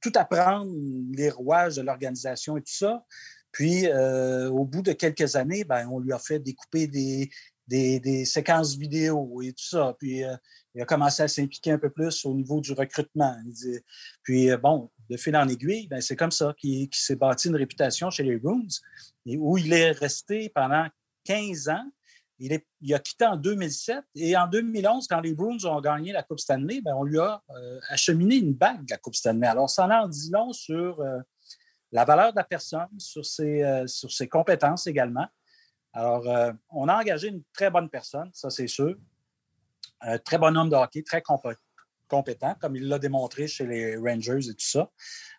[0.01, 0.71] tout apprendre,
[1.13, 3.03] les rouages de l'organisation et tout ça.
[3.51, 7.29] Puis, euh, au bout de quelques années, ben, on lui a fait découper des,
[7.67, 9.95] des, séquences vidéo et tout ça.
[9.99, 10.35] Puis, euh,
[10.75, 13.35] il a commencé à s'impliquer un peu plus au niveau du recrutement.
[14.23, 17.55] puis, euh, bon, de fil en aiguille, ben, c'est comme ça qu'il s'est bâti une
[17.55, 18.67] réputation chez les Bruins,
[19.25, 20.87] où il est resté pendant
[21.25, 21.91] 15 ans.
[22.41, 26.13] Il, est, il, a quitté en 2007 et en 2011, quand les Bruins ont gagné
[26.13, 29.45] la Coupe Stanley, ben, on lui a euh, acheminé une bague de la Coupe Stanley.
[29.45, 31.19] Alors, ça en dit long sur euh,
[31.91, 35.27] la valeur de la personne, sur ses, euh, sur ses compétences également.
[35.91, 36.23] Alors,
[36.69, 38.95] on a engagé une très bonne personne, ça c'est sûr.
[40.01, 41.59] Un très bon homme de hockey, très compétent
[42.09, 44.91] compétent, comme il l'a démontré chez les Rangers et tout ça.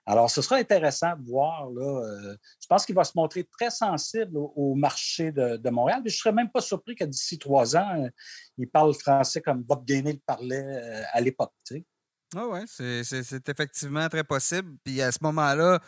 [0.07, 1.69] Alors, ce sera intéressant de voir.
[1.71, 6.01] Là, euh, je pense qu'il va se montrer très sensible au, marché de, Montréal.
[6.03, 8.09] Mais je ne serais même pas surpris que d'ici trois ans, euh,
[8.59, 11.53] il parle français comme Bob Gainey le parlait euh, à l'époque.
[11.71, 11.81] Oui,
[12.35, 14.77] oui, c'est effectivement très possible.
[14.85, 15.81] Puis à ce moment-là,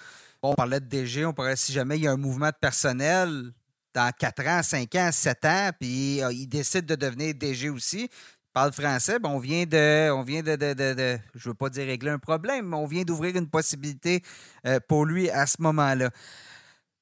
[0.42, 3.52] on parlait de DG, on pourrait, si jamais il y a un mouvement de personnel,
[3.94, 8.08] dans 4 ans, 5 ans, 7 ans, puis il décide de devenir DG aussi,
[8.52, 12.10] parle français, ben, on vient de, on vient de, de, je veux pas dire régler
[12.10, 14.22] un problème, mais on vient d'ouvrir une possibilité
[14.66, 16.10] euh, pour lui à ce moment-là.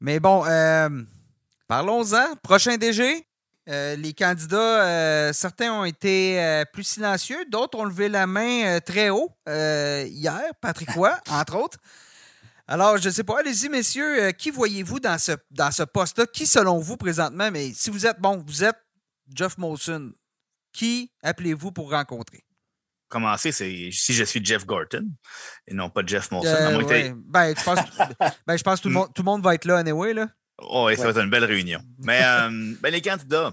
[0.01, 0.89] Mais bon, euh,
[1.69, 2.37] parlons-en.
[2.43, 3.27] Prochain DG.
[3.69, 9.31] Euh, les candidats, certains ont été plus silencieux, d'autres ont levé la main très haut
[9.47, 11.79] hier, Patrick Roy, entre autres.
[12.67, 16.27] Alors, je ne sais pas, allez-y, messieurs, qui voyez-vous dans ce, dans ce poste-là?
[16.27, 18.79] Qui, selon vous, présentement, mais si vous êtes, bon, vous êtes
[19.33, 20.13] Jeff Molson,
[20.73, 22.45] qui appelez-vous pour rencontrer?
[23.09, 25.05] Commencer, c'est si je suis Jeff Gorton
[25.67, 26.49] et non pas Jeff Molson.
[26.49, 27.79] Euh, ben, je pense,
[28.47, 30.15] ben, je pense que tout le, monde, tout le monde va être là anyway.
[30.15, 30.29] Là.
[30.59, 31.81] Oh, oui, ça va être une belle réunion.
[32.05, 33.53] Mais euh, ben, les candidats,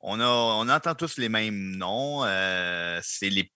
[0.00, 2.24] on, a, on entend tous les mêmes noms.
[2.24, 3.52] Euh, c'est les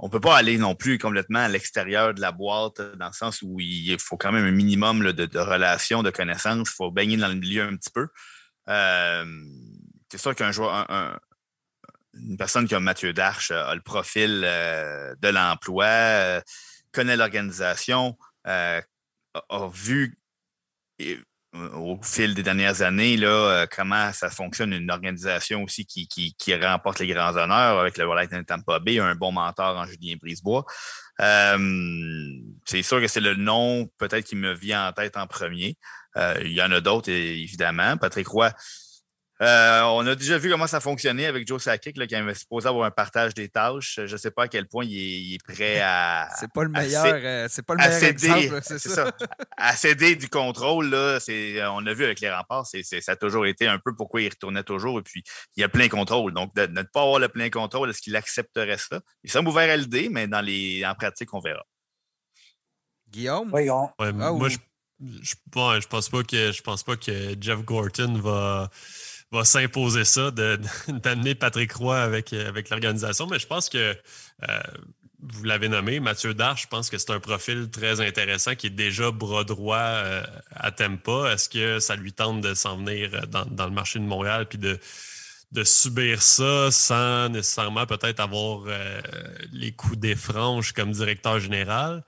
[0.00, 3.12] on ne peut pas aller non plus complètement à l'extérieur de la boîte, dans le
[3.12, 6.68] sens où il faut quand même un minimum de, de, relations, de connaissances.
[6.70, 8.06] Il faut baigner dans le milieu un petit peu.
[8.68, 11.18] c'est sûr qu'un joueur, un,
[12.14, 16.40] une personne comme Mathieu Darche a le profil euh, de l'emploi, euh,
[16.92, 18.16] connaît l'organisation,
[18.46, 18.80] euh,
[19.34, 20.18] a, vu
[21.74, 27.06] au fil des dernières années là, comment ça fonctionne une organisation aussi qui, remporte les
[27.06, 30.66] grands honneurs avec le Lightning Tampa Bay, un bon mentor en Julien Brisebois.
[31.18, 35.78] c'est sûr que c'est le nom peut-être qui me vient en tête en premier.
[36.16, 37.96] il y en a d'autres, évidemment.
[37.96, 38.52] Patrick Roy,
[39.40, 42.86] euh, on a déjà vu comment ça fonctionnait avec Joe Sakic, qui avait supposé avoir
[42.86, 44.00] un partage des tâches.
[44.04, 46.28] Je ne sais pas à quel point il est, prêt à.
[46.40, 49.12] C'est pas le meilleur, euh, c'est pas le meilleur exemple, c'est ça.
[49.56, 51.18] À céder du contrôle, là,
[51.72, 54.28] on a vu avec les remparts, c'est, ça a toujours été un peu pourquoi il
[54.28, 54.98] retournait toujours.
[54.98, 55.22] Et puis,
[55.56, 56.32] il y a plein contrôle.
[56.32, 59.00] Donc, de, ne pas avoir le plein contrôle, est-ce qu'il accepterait ça?
[59.22, 61.64] Il semble ouvert à l'idée, mais dans les, en pratique, on verra.
[63.08, 63.50] Guillaume?
[63.52, 63.90] Oui, on...
[63.98, 64.58] Ah, moi, je,
[65.00, 65.34] je,
[65.86, 68.70] pense pas que je pense pas que Jeff Gorton va
[69.30, 73.26] va s'imposer ça, d'amener Patrick Roy avec, avec l'organisation.
[73.26, 73.96] Mais je pense que
[74.48, 74.60] euh,
[75.20, 78.70] vous l'avez nommé, Mathieu Darche, je pense que c'est un profil très intéressant qui est
[78.70, 81.32] déjà bras droit euh, à Tempa.
[81.32, 84.58] Est-ce que ça lui tente de s'en venir euh, dans, le marché de Montréal puis
[84.58, 84.78] de,
[85.52, 88.64] de subir ça sans nécessairement peut-être avoir
[89.52, 92.02] les coups des franges comme directeur général?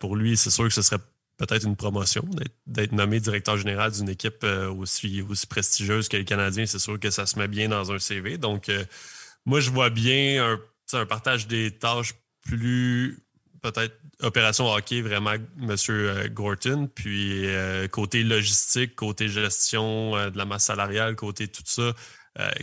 [0.00, 0.98] pour lui, c'est sûr que ce serait
[1.38, 2.22] peut-être une promotion,
[2.66, 6.66] d'être nommé directeur général d'une équipe euh, aussi, prestigieuse que les Canadiens.
[6.66, 8.38] C'est sûr que ça se met bien dans un CV.
[8.38, 8.84] Donc, euh,
[9.44, 10.58] moi, je vois bien
[10.92, 12.14] un, partage des tâches
[12.44, 13.18] plus
[13.62, 15.76] peut-être opération hockey, vraiment, M.
[15.88, 16.88] Euh, Gorton.
[16.94, 17.46] Puis,
[17.90, 21.94] côté logistique, côté gestion de la masse salariale, côté tout ça,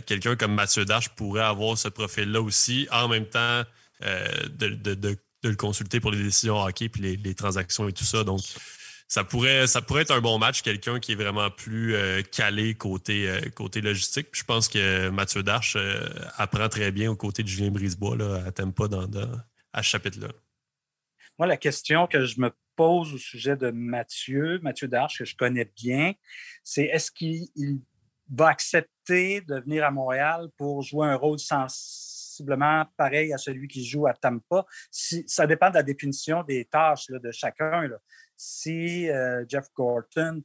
[0.06, 3.62] quelqu'un comme Mathieu Dash pourrait avoir ce profil-là aussi, en même temps
[4.00, 5.16] de
[5.48, 8.24] le consulter pour les décisions hockey puis les, transactions et tout ça.
[8.24, 8.40] Donc,
[9.08, 12.74] ça pourrait, ça pourrait être un bon match, quelqu'un qui est vraiment plus euh, calé
[12.74, 13.40] côté, euh,
[13.82, 14.28] logistique.
[14.32, 18.52] je pense que Mathieu Darche euh, apprend très bien aux côtés de Julien Brisebois à
[18.52, 19.08] Tempa dans,
[19.72, 20.28] à ce chapitre-là.
[21.38, 25.34] Moi, la question que je me pose au sujet de Mathieu, Mathieu Darche, que je
[25.34, 26.12] connais bien,
[26.62, 27.48] c'est est-ce qu'il
[28.30, 31.38] va accepter de venir à Montréal pour jouer un rôle
[32.40, 34.64] sensiblement pareil à celui qui joue à Tampa.
[34.90, 37.88] Si, ça dépend de la définition des tâches de chacun.
[38.36, 40.42] Si euh, Jeff Gorton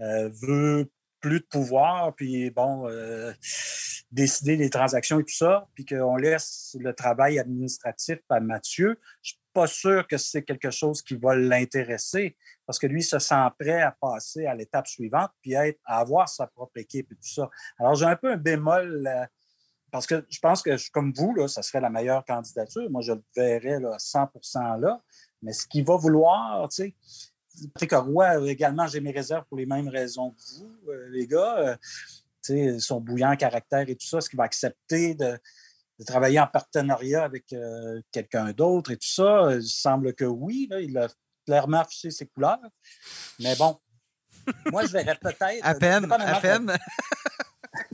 [0.00, 3.32] euh, veut plus de pouvoir, puis bon, euh,
[4.12, 9.32] décider des transactions et tout ça, puis qu'on laisse le travail administratif à Mathieu, je
[9.32, 13.18] ne suis pas sûr que c'est quelque chose qui va l'intéresser parce que lui se
[13.18, 17.34] sent prêt à passer à l'étape suivante puis à, avoir sa propre équipe et tout
[17.34, 17.50] ça.
[17.80, 19.28] Alors, j'ai un peu un bémol
[19.90, 22.88] parce que je pense que, comme vous, là, ça serait la meilleure candidature.
[22.90, 24.28] Moi, je le verrais là, 100
[24.78, 25.00] là.
[25.42, 26.94] Mais ce qu'il va vouloir, tu sais,
[27.74, 31.58] Patrick Roy, également, j'ai mes réserves pour les mêmes raisons que vous, euh, les gars.
[31.58, 31.76] Euh,
[32.42, 35.38] sais, son bouillant caractère et tout ça, est-ce qu'il va accepter de,
[36.06, 37.52] travailler en partenariat avec
[38.12, 39.54] quelqu'un d'autre et tout ça?
[39.54, 40.68] Il semble que oui.
[40.70, 41.08] Là, il a
[41.44, 42.60] clairement affiché ses couleurs.
[43.40, 43.78] Mais bon,
[44.70, 45.60] moi, je verrais peut-être.
[45.62, 46.78] À peine, à peine.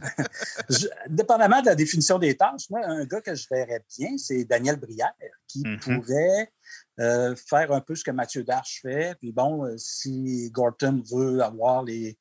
[1.09, 4.77] dépendamment de la définition des tâches, moi, un gars que je verrais bien, c'est Daniel
[4.77, 5.12] Brière,
[5.47, 5.79] qui mm-hmm.
[5.79, 6.53] pourrait
[7.01, 9.17] euh, faire un peu ce que Mathieu Darche fait.
[9.17, 12.19] Puis bon, euh, si Gorton veut avoir les.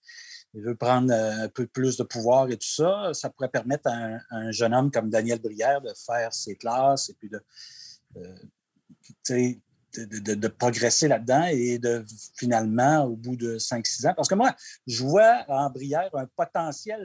[0.56, 3.90] Il veut prendre euh, un peu plus de pouvoir et tout ça, ça pourrait permettre
[3.90, 7.44] à un, jeune homme comme Daniel Brière de faire ses classes et puis de,
[9.98, 15.04] de, progresser là-dedans et de finalement, au bout de 5-6 ans, parce que moi, je
[15.04, 17.02] vois en Brière un potentiel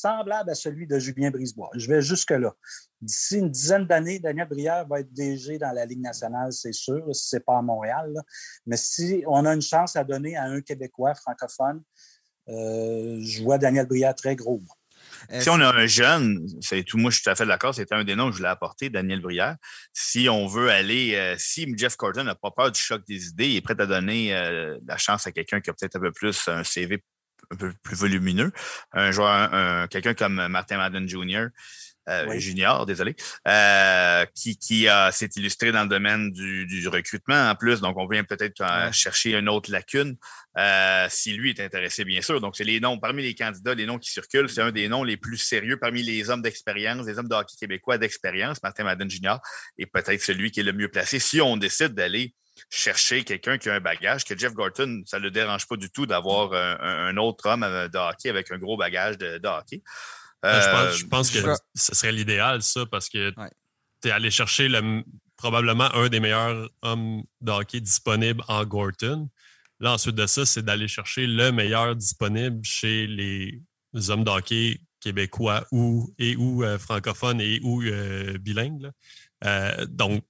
[0.00, 1.70] semblable à celui de Julien Brisebois.
[1.74, 2.52] Je vais jusque-là.
[3.00, 7.04] D'ici une dizaine d'années, Daniel Brière va être DG dans la Ligue nationale, c'est sûr,
[7.14, 8.12] si ce n'est pas à Montréal.
[8.66, 11.82] Mais si on a une chance à donner à un Québécois francophone,
[12.48, 14.62] euh, je vois Daniel Brière très gros.
[15.40, 17.94] Si on a un jeune, c'est tout, moi je suis tout à fait d'accord, c'était
[17.94, 19.56] un des noms que je voulais apporter, Daniel Brière.
[19.92, 23.48] Si on veut aller, euh, si Jeff Corton n'a pas peur du choc des idées,
[23.48, 26.12] il est prêt à donner euh, la chance à quelqu'un qui a peut-être un peu
[26.12, 27.02] plus un CV
[27.50, 28.52] un peu plus volumineux,
[28.92, 31.48] un joueur, quelqu'un comme Martin Madden Jr.,
[32.08, 33.14] euh, junior, désolé,
[33.46, 37.80] euh, qui, qui s'est illustré dans le domaine du, recrutement en plus.
[37.80, 40.16] Donc, on vient peut-être chercher une autre lacune
[40.56, 42.40] euh, si lui est intéressé, bien sûr.
[42.40, 45.04] Donc, c'est les noms, parmi les candidats, les noms qui circulent, c'est un des noms
[45.04, 49.10] les plus sérieux parmi les hommes d'expérience, les hommes de hockey québécois d'expérience, Martin Madden
[49.10, 49.40] Junior,
[49.76, 52.34] et peut-être celui qui est le mieux placé si on décide d'aller
[52.70, 55.90] chercher quelqu'un qui a un bagage, que Jeff Gorton, ça ne le dérange pas du
[55.90, 59.82] tout d'avoir un, autre homme de hockey avec un gros bagage de hockey.
[60.42, 63.32] Ben, je, pense, euh, que ce serait l'idéal, ça, parce que
[64.00, 65.02] tu es allé chercher le,
[65.36, 69.28] probablement un des meilleurs hommes de hockey disponibles en Gorton.
[69.80, 73.60] Là, ensuite de ça, c'est d'aller chercher le meilleur disponible chez les
[74.10, 78.90] hommes de hockey québécois ou, et ou euh, francophones et ou euh, bilingues.
[79.88, 80.22] donc,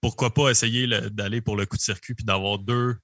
[0.00, 2.96] pourquoi pas essayer d'aller pour le coup de circuit puis d'avoir deux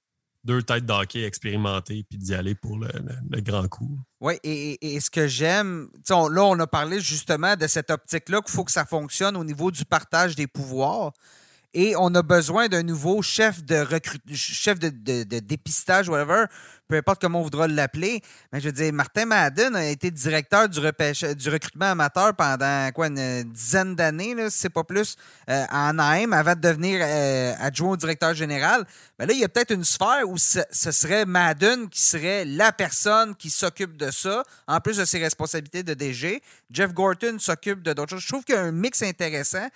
[0.47, 3.99] deux têtes d'hockey expérimentées puis d'y aller pour le, grand coup.
[4.21, 8.63] Oui, et, ce que j'aime, là, on a parlé justement de cette optique-là qu'il faut
[8.63, 11.11] que ça fonctionne au niveau du partage des pouvoirs.
[11.79, 13.85] Et on a besoin d'un nouveau chef de
[14.33, 14.89] chef de,
[15.39, 16.45] dépistage, whatever,
[16.87, 18.23] peu importe comment on voudra l'appeler.
[18.51, 23.43] Mais je veux dire, Martin Madden a été directeur du, recrutement amateur pendant quoi, une
[23.43, 25.17] dizaine d'années, si c'est pas plus,
[25.51, 28.83] euh, en AM, avant de devenir euh, adjoint au directeur général.
[29.19, 32.43] Mais là, il y a peut-être une sphère où ce, ce, serait Madden qui serait
[32.43, 36.41] la personne qui s'occupe de ça, en plus de ses responsabilités de DG.
[36.71, 38.23] Jeff Gorton s'occupe de d'autres choses.
[38.23, 39.67] Je trouve qu'il y a un mix intéressant.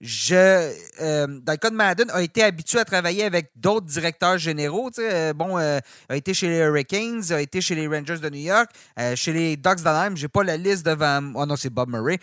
[0.00, 1.26] Je, euh,
[1.72, 4.90] Madden, a été habitué à travailler avec d'autres directeurs généraux.
[4.98, 8.38] Euh, bon, euh, a été chez les Hurricanes, a été chez les Rangers de New
[8.38, 8.70] York,
[9.16, 10.14] chez les Ducks d'Anaheim.
[10.14, 11.32] J'ai pas la liste devant.
[11.34, 12.18] Oh non, c'est Bob Murray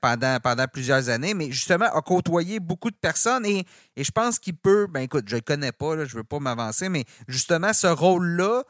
[0.00, 3.64] pendant, pendant plusieurs années, mais justement a côtoyé beaucoup de personnes et,
[3.96, 4.88] et je pense qu'il peut.
[4.90, 8.64] Ben écoute, je le connais pas, là, je veux pas m'avancer, mais justement ce rôle-là.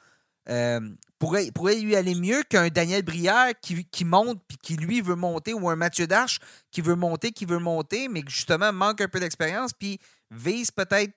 [1.23, 5.55] Pourrait, pourrait lui aller mieux qu'un Daniel Brière qui, monte puis qui lui veut monter
[5.55, 6.41] ou un Mathieu Darche
[6.73, 10.01] qui veut monter, qui veut monter, mais qui justement manque un peu d'expérience puis
[10.33, 11.13] vise peut-être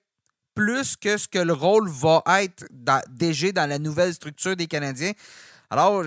[0.54, 2.64] plus que ce que le rôle va être
[3.10, 5.10] déjà dans la nouvelle structure des Canadiens.
[5.70, 6.04] Alors,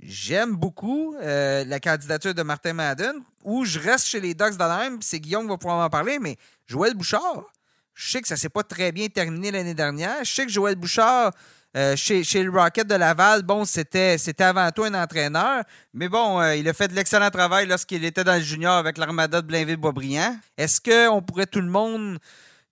[0.00, 5.00] j'aime beaucoup euh, la candidature de Martin Madden, où je reste chez les Ducks d'Anaheim,
[5.02, 7.44] c'est Guillaume qui va pouvoir en parler, mais Joël Bouchard,
[7.92, 10.24] je sais que ça ne s'est pas très bien terminé l'année dernière.
[10.24, 11.32] Je sais que Joël Bouchard,
[11.76, 16.40] euh, chez, le Rocket de Laval, bon, c'était, c'était avant tout un entraîneur, mais bon,
[16.40, 19.46] euh, il a fait de l'excellent travail lorsqu'il était dans le junior avec l'Armada de
[19.46, 20.36] Blainville-Boisbriand.
[20.56, 22.18] Est-ce qu'on pourrait tout le monde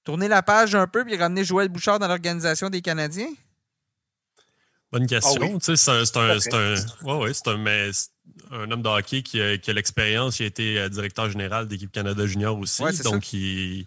[0.04, 3.32] tourner la page un peu et ramener Joël Bouchard dans l'organisation des Canadiens?
[4.92, 5.40] Bonne question.
[5.42, 5.90] Ah c'est
[8.50, 12.24] un, homme de hockey qui a, l'expérience, il a été euh, directeur général d'équipe Canada
[12.26, 12.82] Junior aussi.
[13.02, 13.84] donc, il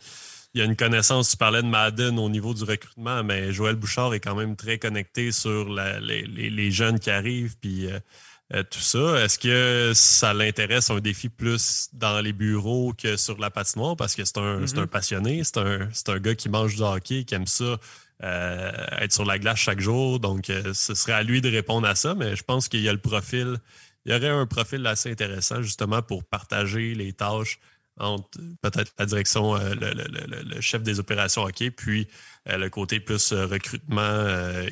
[0.56, 3.76] il y a une connaissance, tu parlais de Madden au niveau du recrutement, mais Joël
[3.76, 7.58] Bouchard est quand même très connecté sur les, jeunes qui arrivent.
[7.60, 9.22] Puis, euh, tout ça.
[9.22, 13.98] Est-ce que ça l'intéresse un défi plus dans les bureaux que sur la patinoire?
[13.98, 14.86] Parce que c'est un, un, mm-hmm.
[14.86, 17.78] passionné, c'est un, un, gars qui mange du hockey, qui aime ça.
[18.22, 20.22] être sur la glace chaque jour.
[20.22, 22.94] Donc, ce serait à lui de répondre à ça, mais je pense qu'il y a
[22.94, 23.58] le profil
[24.06, 27.60] il y aurait un profil assez intéressant justement pour partager les tâches
[27.98, 32.08] entre peut-être la direction, euh, le, chef des opérations hockey, puis
[32.50, 34.26] euh, le côté plus euh, recrutement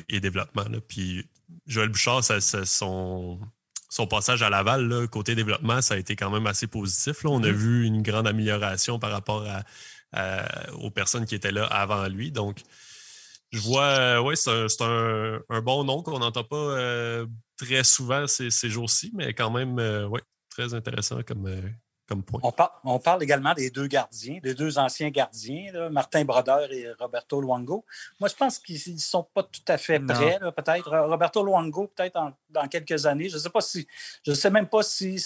[0.08, 0.64] et développement.
[0.88, 1.26] Puis
[1.66, 3.40] Joël Bouchard, son,
[3.88, 7.24] son passage à Laval, côté développement, ça a été quand même assez positif.
[7.24, 7.52] On a mm-hmm.
[7.52, 9.46] vu une grande amélioration par rapport
[10.74, 12.30] aux personnes qui étaient là avant lui.
[12.30, 12.60] Donc,
[13.52, 17.24] je vois, oui, c'est un, bon nom qu'on n'entend pas
[17.56, 19.78] très souvent ces, jours-ci, mais quand même,
[20.10, 20.20] oui,
[20.50, 21.48] très intéressant comme,
[22.84, 27.84] on, parle également des deux gardiens, des deux anciens gardiens, Martin Brodeur et Roberto Luango.
[28.20, 30.90] Moi, je pense qu'ils ne sont pas tout à fait prêts, peut-être.
[30.90, 33.28] Roberto Luango, peut-être dans quelques années.
[33.28, 33.86] Je ne sais pas si.
[34.24, 35.22] Je ne sais même pas si.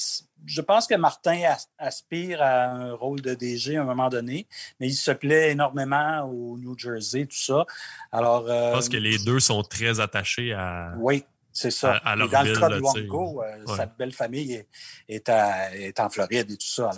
[0.46, 1.42] Je pense que Martin
[1.78, 4.46] aspire à un rôle de DG à un moment donné,
[4.78, 7.66] mais il se plaît énormément au New Jersey, tout ça.
[8.12, 10.94] Alors, je pense que euh, les deux sont très attachés à.
[10.98, 11.24] Oui,
[11.58, 12.00] c'est ça.
[12.04, 14.64] dans le cas de Luango, euh, sa belle famille
[15.08, 16.90] est, en Floride et tout ça.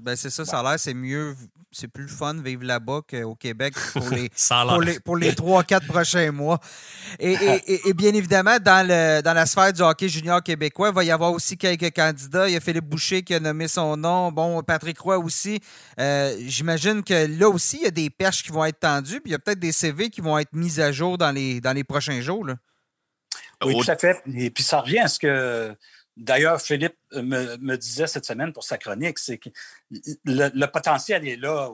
[0.00, 1.34] Ben, c'est ça, ça a l'air, c'est mieux,
[1.72, 4.28] c'est plus fun de vivre là-bas qu'au Québec pour les,
[5.04, 6.60] pour les, 3-4 prochains mois.
[7.18, 11.10] Et, bien évidemment, dans, le, dans la sphère du hockey junior québécois, il va y
[11.10, 12.46] avoir aussi quelques candidats.
[12.46, 14.30] Il y a Philippe Boucher qui a nommé son nom.
[14.30, 15.58] Bon, Patrick Roy aussi.
[15.98, 19.30] Euh, j'imagine que là aussi, il y a des perches qui vont être tendues, puis
[19.30, 21.72] il y a peut-être des CV qui vont être mis à jour dans les, dans
[21.72, 22.44] les prochains jours.
[22.44, 22.56] Là.
[23.64, 24.22] Oui, tout à fait.
[24.34, 25.76] Et puis ça revient à ce que
[26.16, 29.48] d'ailleurs Philippe me, disait cette semaine pour sa chronique, c'est que
[30.24, 31.70] le, potentiel est là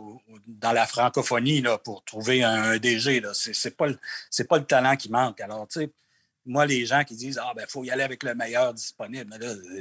[0.47, 3.23] dans la francophonie là, pour trouver un, DG.
[3.33, 5.41] Ce n'est pas, le, pas le talent qui manque.
[5.41, 5.91] Alors, tu sais,
[6.47, 9.35] moi, les gens qui disent Ah, ben, il faut y aller avec le meilleur disponible,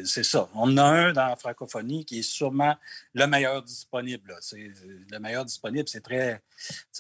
[0.05, 0.49] c'est ça.
[0.53, 2.75] On en a un dans la francophonie qui est sûrement
[3.13, 4.35] le meilleur disponible.
[4.51, 6.41] Le meilleur disponible, c'est très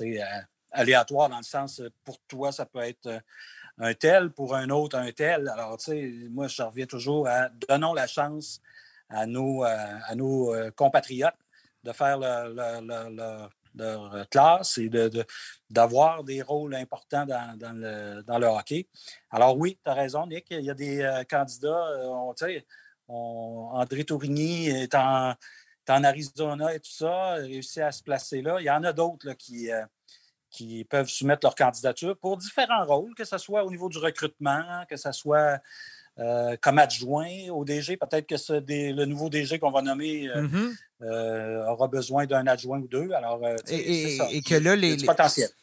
[0.01, 0.41] euh,
[0.71, 3.19] aléatoire dans le sens, pour toi, ça peut être euh,
[3.79, 5.47] un tel pour un autre, un tel.
[5.49, 8.61] Alors, tu sais, moi, je reviens toujours à donnons la chance
[9.09, 11.33] à nos, euh, à nos euh, compatriotes
[11.83, 13.49] de faire leur,
[14.29, 14.89] classe et
[15.69, 18.87] d'avoir des rôles importants dans, le, dans, le, hockey.
[19.29, 21.87] Alors oui, tu as raison, Nick, il y a des euh, candidats,
[22.37, 22.65] tu sais,
[23.07, 25.33] André Tourigny est en,
[25.87, 28.59] en, Arizona et tout ça, réussi à se placer là.
[28.59, 29.69] Il y en a d'autres qui,
[30.49, 34.83] qui peuvent soumettre leur candidature pour différents rôles, que ce soit au niveau du recrutement,
[34.89, 35.59] que ce soit
[36.19, 37.95] euh, comme adjoint au DG.
[37.95, 40.75] Peut-être que ce, le nouveau DG qu'on va nommer euh, mm-hmm.
[41.03, 43.11] euh, aura besoin d'un adjoint ou deux.
[43.13, 43.39] Alors,
[43.69, 44.97] et, que là, les,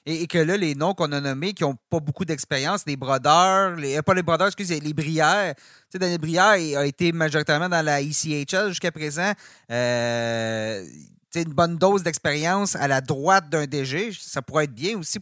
[0.06, 3.76] Et, que là, les noms qu'on a nommés qui n'ont pas beaucoup d'expérience, les brodeurs,
[3.76, 5.54] les, pas les brodeurs, excusez, les brières.
[5.56, 5.62] Tu
[5.92, 9.32] sais, Daniel Brière a été majoritairement dans la ECHL jusqu'à présent
[11.34, 15.18] une bonne dose d'expérience à la droite d'un DG, ça pourrait être bien aussi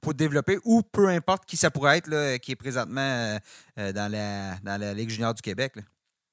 [0.00, 3.38] pour, développer, ou peu importe qui ça pourrait être, là, qui est présentement euh,
[3.78, 5.74] euh, dans, la, dans Ligue junior du Québec.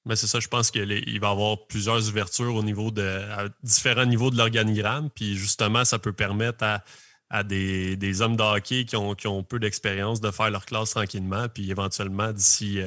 [0.06, 3.48] Mais c'est ça, je pense qu'il va y avoir plusieurs ouvertures au niveau de à
[3.64, 5.10] différents niveaux de l'organigramme.
[5.10, 6.84] Puis justement, ça peut permettre à,
[7.30, 10.66] à des, des, hommes de hockey qui ont, qui ont peu d'expérience de faire leur
[10.66, 12.80] classe tranquillement, puis éventuellement, d'ici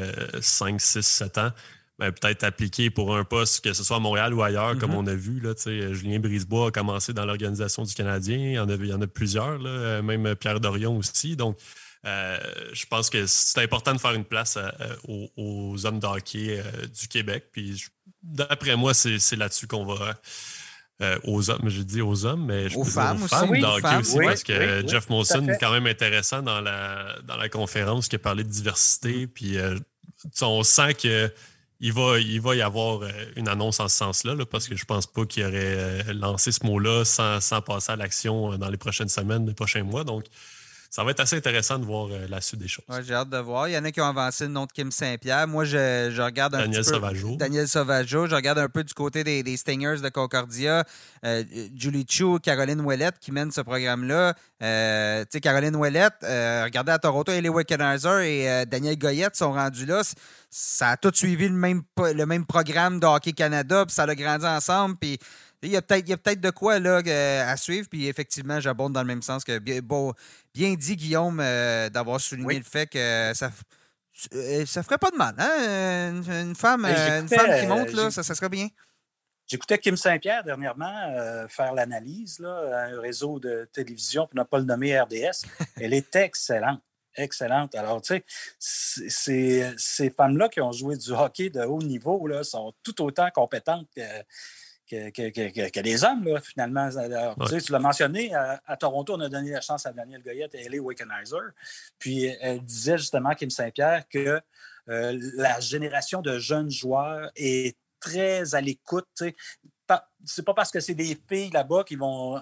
[0.42, 1.50] 5, 6, 7 ans,
[1.98, 4.96] ben, peut-être appliqué pour un poste, que ce soit à Montréal ou ailleurs, comme mm-hmm.
[4.96, 5.40] on a vu.
[5.40, 5.54] Là,
[5.94, 8.36] Julien Brisebois a commencé dans l'organisation du Canadien.
[8.36, 11.36] Il y en a, il y en a plusieurs, là, même Pierre Dorion aussi.
[11.36, 11.56] Donc,
[12.06, 12.38] euh,
[12.72, 16.86] je pense que c'est important de faire une place euh, aux, hommes de hockey euh,
[16.86, 17.46] du Québec.
[17.50, 17.84] Puis,
[18.22, 20.14] d'après moi, c'est là-dessus qu'on va.
[21.24, 24.18] aux hommes, je dis aux hommes, mais je aux femmes, aux femmes de hockey aussi,
[24.18, 28.18] parce que Jeff Molson est quand même intéressant dans la, dans la conférence qui a
[28.18, 29.26] parlé de diversité.
[29.26, 29.56] Puis
[30.42, 31.32] on sent que
[31.80, 34.84] il va, il va y avoir euh, une annonce en ce sens-là, parce que je
[34.84, 38.70] pense pas qu'il aurait euh, lancé ce mot-là sans, sans, passer à l'action euh, dans
[38.70, 40.04] les prochaines semaines, les prochains mois.
[40.04, 40.24] Donc,
[40.96, 42.86] ça va être assez intéressant de voir euh, la suite des choses.
[43.06, 43.68] j'ai hâte de voir.
[43.68, 45.46] Il y en a qui ont avancé le nom de Kim Saint-Pierre.
[45.46, 47.36] Moi, je, je, regarde un Daniel petit Sauvageau.
[47.36, 48.26] Daniel Sauvageau.
[48.26, 50.84] Je regarde un peu du côté des, des Stingers de Concordia.
[51.22, 51.44] Euh,
[51.76, 54.32] Julie Chu, Caroline Ouellette qui mènent ce programme-là.
[54.62, 59.84] Euh, tu sais, Caroline Ouellette, regardez à Toronto, Ellie Wickenheiser et Daniel Goyette sont rendus
[59.84, 60.00] là.
[60.48, 64.14] Ça a tout suivi le même, le même programme de Hockey Canada, puis ça a
[64.14, 64.96] grandi ensemble.
[64.98, 65.18] Puis
[65.66, 65.76] il y
[66.12, 67.02] a peut-être de quoi là,
[67.48, 67.88] à suivre.
[67.88, 70.12] Puis effectivement, j'abonde dans le même sens que bon,
[70.54, 73.50] bien dit, Guillaume, euh, d'avoir souligné le fait que ça
[74.34, 76.22] euh, ça ferait pas de mal, hein?
[76.26, 78.68] Une, femme, euh, une femme qui monte, là, ça, ça serait bien.
[79.46, 84.64] J'écoutais Kim Saint-Pierre dernièrement faire l'analyse à un réseau de télévision, pour ne pas le
[84.64, 85.44] nommer RDS.
[85.80, 86.80] Elle est excellente.
[87.14, 87.74] excellente.
[87.74, 88.24] Alors, tu
[88.58, 93.28] sais, ces femmes-là qui ont joué du hockey de haut niveau là, sont tout autant
[93.30, 94.02] compétentes que,
[94.88, 96.88] que, les hommes, finalement.
[96.90, 100.78] Tu l'as mentionné, à, Toronto, on a donné la chance à Daniel Goyette et Ellie
[100.78, 101.36] Wickenheiser.
[101.98, 104.40] Puis elle disait justement, Kim Saint-Pierre, que
[104.88, 109.08] euh, la génération de jeunes joueurs est très à l'écoute.
[110.24, 112.40] C'est pas parce que c'est des filles là-bas qui vont euh,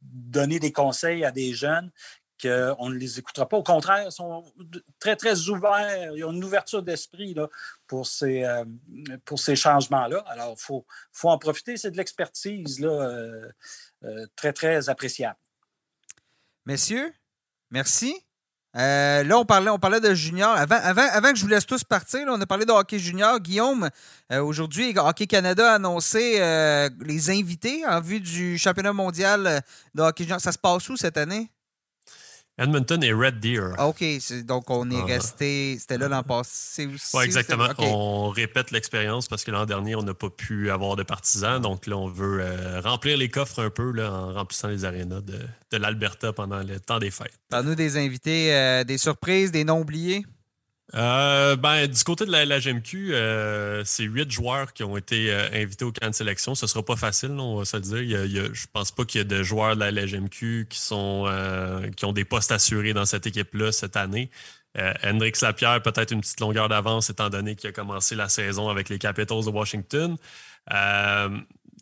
[0.00, 1.90] donner des conseils à des jeunes
[2.40, 3.56] qu'on ne les écoutera pas.
[3.56, 4.44] Au contraire, ils sont
[4.98, 6.12] très, très ouverts.
[6.14, 7.34] Ils ont une ouverture d'esprit
[7.86, 8.64] pour ces, euh,
[9.36, 10.24] ces changements-là.
[10.26, 11.76] Alors, il faut, faut, en profiter.
[11.76, 12.86] C'est de l'expertise
[14.36, 15.38] très, très appréciable.
[16.66, 17.12] Messieurs,
[17.70, 18.14] merci.
[18.76, 20.50] Euh, là, on parlait, on parlait de junior.
[20.50, 23.40] Avant, avant, que je vous laisse tous partir, on a parlé de hockey junior.
[23.40, 23.88] Guillaume,
[24.30, 29.62] euh, aujourd'hui, Hockey Canada a annoncé euh, les invités en vue du championnat mondial
[29.94, 30.40] de hockey junior.
[30.40, 31.50] Ça se passe où cette année?
[32.58, 33.74] Edmonton et Red Deer.
[33.78, 34.04] OK,
[34.44, 35.04] donc on est ah.
[35.04, 35.76] resté.
[35.78, 37.16] C'était là l'an passé aussi.
[37.16, 37.68] Oui, exactement.
[37.78, 41.60] On répète l'expérience parce que l'an dernier, on n'a pas pu avoir de partisans.
[41.62, 45.20] Donc là, on veut euh, remplir les coffres un peu là, en remplissant les arénas
[45.20, 47.38] de, l'Alberta pendant le temps des fêtes.
[47.48, 50.24] Parle-nous des invités, euh, des surprises, des non oubliés.
[50.94, 55.48] Euh, ben, du côté de la, GMQ, euh, c'est huit joueurs qui ont été euh,
[55.52, 56.54] invités au camp de sélection.
[56.54, 58.54] Ce ne sera pas facile, on va se le dire.
[58.54, 61.26] Je pense pas qu'il y ait de joueurs de la, GMQ qui, sont,
[61.96, 64.30] qui ont des postes assurés dans cette équipe-là cette année.
[65.04, 68.88] Hendrix Lapierre, peut-être une petite longueur d'avance étant donné qu'il a commencé la saison avec
[68.88, 70.16] les Capitals de Washington.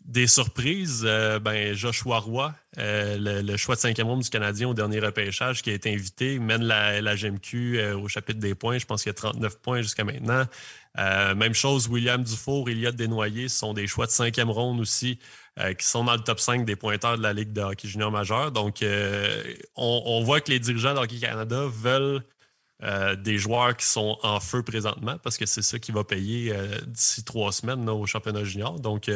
[0.07, 4.73] Des surprises, euh, ben, Joshua Roy, euh, le, choix de cinquième ronde du Canadien au
[4.73, 8.77] dernier repêchage qui a été invité, mène la, GMQ euh, au chapitre des points.
[8.77, 10.45] Je pense qu'il y a 39 points jusqu'à maintenant.
[10.95, 15.19] même chose, William Dufour, Iliad Desnoyers, ce sont des choix de cinquième ronde aussi
[15.77, 18.53] qui sont dans le top 5 des pointeurs de la Ligue de hockey junior majeur.
[18.53, 18.85] Donc,
[19.75, 22.23] on, voit que les dirigeants de Hockey Canada veulent
[23.17, 26.53] des joueurs qui sont en feu présentement parce que c'est ça qui va payer
[26.85, 28.79] d'ici trois semaines au championnat junior.
[28.79, 29.09] Donc,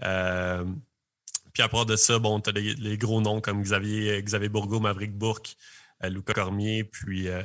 [0.00, 4.80] puis à part de ça, bon, tu as les, gros noms comme Xavier, Xavier Bourgault,
[4.80, 5.56] Maverick Bourque,
[6.04, 7.42] euh, Lucas Cormier, puis euh,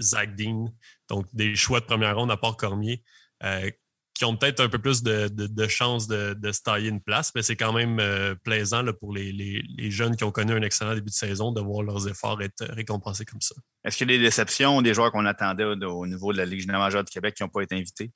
[0.00, 0.72] Zach Dean.
[1.08, 3.02] Donc, des choix de première ronde à part Cormier
[4.18, 7.54] qui ont peut-être un peu plus de, chances de, se tailler une place, mais c'est
[7.54, 8.02] quand même
[8.42, 11.84] plaisant pour les, les, jeunes qui ont connu un excellent début de saison de voir
[11.84, 13.54] leurs efforts être récompensés comme ça.
[13.84, 16.62] Est-ce qu'il y a des déceptions, des joueurs qu'on attendait au, niveau de la Ligue
[16.62, 18.10] générale majeure du Québec qui n'ont pas été invités?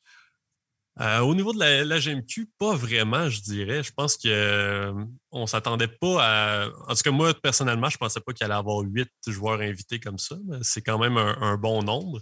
[1.00, 3.82] Euh, au niveau de la, GMQ, pas vraiment, je dirais.
[3.82, 4.92] Je pense qu'on euh,
[5.32, 6.68] ne s'attendait pas à.
[6.88, 9.98] En tout cas, moi, personnellement, je ne pensais pas qu'il allait avoir huit joueurs invités
[9.98, 10.36] comme ça.
[10.60, 12.20] C'est quand même un, bon nombre.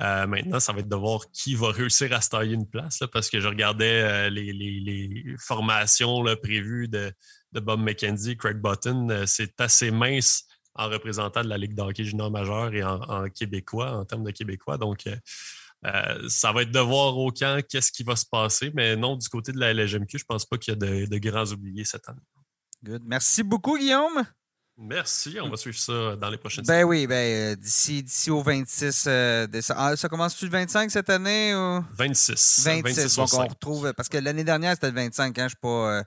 [0.00, 3.00] Euh, maintenant, ça va être de voir qui va réussir à se tailler une place,
[3.12, 7.12] parce que je regardais les, formations prévues de,
[7.52, 9.24] Bob McKenzie, Craig Button.
[9.26, 10.44] C'est assez mince
[10.74, 14.30] en représentant de la Ligue d'hockey junior majeur et en, en, québécois, en termes de
[14.30, 14.78] québécois.
[14.78, 15.06] Donc,
[15.84, 19.16] euh, ça va être de voir au camp qu'est-ce qui va se passer, mais non,
[19.16, 21.84] du côté de la LGMQ, je ne pense pas qu'il y a de, grands oubliés
[21.84, 22.20] cette année.
[22.84, 23.02] Good.
[23.04, 24.24] Merci beaucoup, Guillaume.
[24.78, 28.42] Merci, on va suivre ça dans les prochaines Ben oui, ben, euh, d'ici, d'ici au
[28.42, 29.80] 26 euh, décembre.
[29.80, 31.54] Ah, ça commence-tu le 25 cette année?
[31.54, 31.84] Ou?
[31.96, 32.62] 26.
[32.64, 33.92] 26, donc on retrouve.
[33.92, 36.02] Parce que l'année dernière, c'était le 25, hein, je ne suis pas.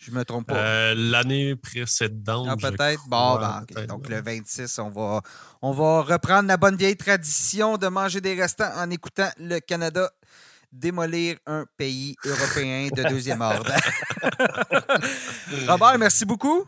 [0.00, 0.56] Je me trompe pas.
[0.56, 2.48] Euh, l'année précédente.
[2.50, 3.06] Ah, peut-être.
[3.06, 5.20] Bon, ben, donc le 26, on va,
[5.60, 10.10] on va reprendre la bonne vieille tradition de manger des restants en écoutant le Canada
[10.72, 13.70] démolir un pays européen de deuxième ordre.
[15.68, 16.64] Robert, merci beaucoup.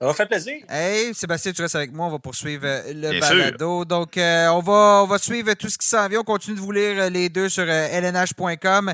[0.00, 0.62] Ça va faire plaisir.
[0.68, 2.06] Hey, Sébastien, tu restes avec moi.
[2.06, 3.84] On va poursuivre euh, le balado.
[3.84, 6.20] Donc, euh, on, va, on va suivre tout ce qui s'en vient.
[6.20, 8.92] On continue de vous lire les deux sur lnh.com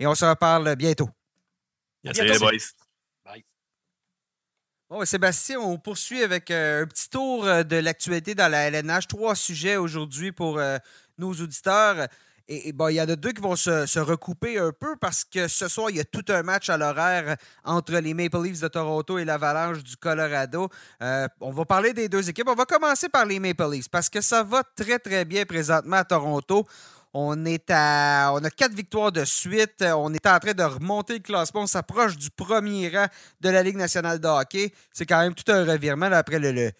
[0.00, 1.10] et on se reparle bientôt.
[2.12, 2.50] Salut les boys.
[5.04, 9.08] Sébastien, on poursuit avec euh, un petit tour euh, de l'actualité dans la LNH.
[9.08, 10.78] Trois sujets aujourd'hui pour euh,
[11.18, 12.06] nos auditeurs.
[12.46, 15.66] Et, il y en a deux qui vont se, recouper un peu parce que ce
[15.68, 19.16] soir, il y a tout un match à l'horaire entre les Maple Leafs de Toronto
[19.18, 20.68] et l'Avalanche du Colorado.
[21.00, 22.48] on va parler des deux équipes.
[22.48, 25.96] On va commencer par les Maple Leafs parce que ça va très, très bien présentement
[25.96, 26.66] à Toronto.
[27.16, 29.84] On est à, on a quatre victoires de suite.
[29.86, 31.62] On est en train de remonter le classement.
[31.62, 33.06] On s'approche du premier rang
[33.40, 34.72] de la Ligue nationale de hockey.
[34.92, 36.72] C'est quand même tout un revirement après le,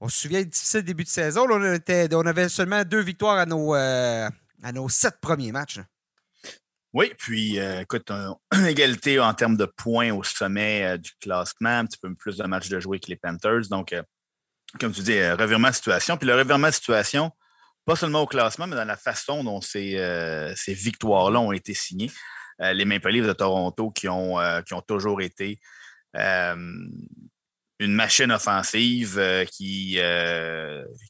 [0.00, 1.46] On se souvient du difficile début de saison.
[1.46, 4.30] on, avait seulement deux victoires à nos, euh,
[4.88, 5.80] sept premiers matchs.
[6.94, 11.68] Oui, puis euh, écoute, une égalité en termes de points au sommet euh, du classement,
[11.80, 13.68] un petit peu plus de matchs de jouer que les Panthers.
[13.68, 13.94] Donc,
[14.80, 16.16] comme tu dis, revirement de situation.
[16.16, 17.30] Puis le revirement de situation,
[17.84, 21.74] pas seulement au classement, mais dans la façon dont ces, euh, ces victoires-là ont été
[21.74, 22.10] signées.
[22.60, 25.60] Euh, les Maple Leafs de Toronto qui ont, euh, qui ont toujours été
[26.14, 29.18] une machine offensive
[29.50, 29.98] qui,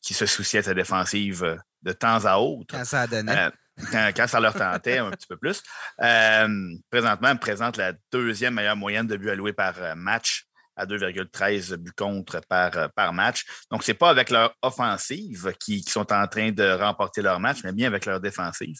[0.00, 2.76] qui se souciait de sa défensive de temps à autre.
[2.76, 3.06] Quand ça
[3.90, 5.60] quand, ça leur tentait un petit peu plus.
[6.88, 10.46] présentement, elle présente la deuxième meilleure moyenne de buts alloués par match
[10.82, 13.44] à 2,13 buts contre par, par match.
[13.70, 17.58] Donc, ce n'est pas avec leur offensive qui, sont en train de remporter leur match,
[17.64, 18.76] mais bien avec leur défensive.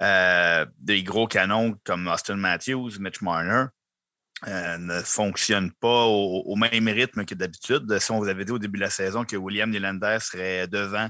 [0.00, 3.66] des gros canons comme Austin Matthews, Mitch Marner,
[4.46, 7.98] euh, ne fonctionne pas au, même rythme que d'habitude.
[7.98, 11.08] Si on vous avait dit au début de la saison que William Nylander serait devant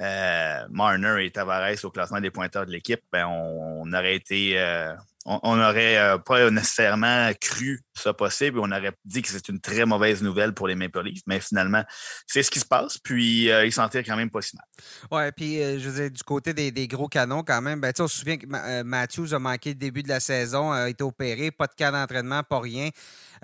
[0.00, 4.92] euh, Marner et Tavares au classement des pointeurs de l'équipe, ben on, aurait été, euh,
[5.26, 8.58] on n'aurait euh, pas nécessairement cru ça possible.
[8.58, 11.82] On aurait dit que c'est une très mauvaise nouvelle pour les Maple Leafs, mais finalement,
[12.26, 12.98] c'est ce qui se passe.
[12.98, 14.66] Puis, euh, ils s'en tirent quand même pas si mal.
[15.10, 18.08] Oui, puis euh, je veux dire, du côté des, gros canons, quand même, ben, on
[18.08, 21.66] se souvient que Matthews a manqué le début de la saison, a été opéré, pas
[21.66, 22.90] de cas d'entraînement, pas rien.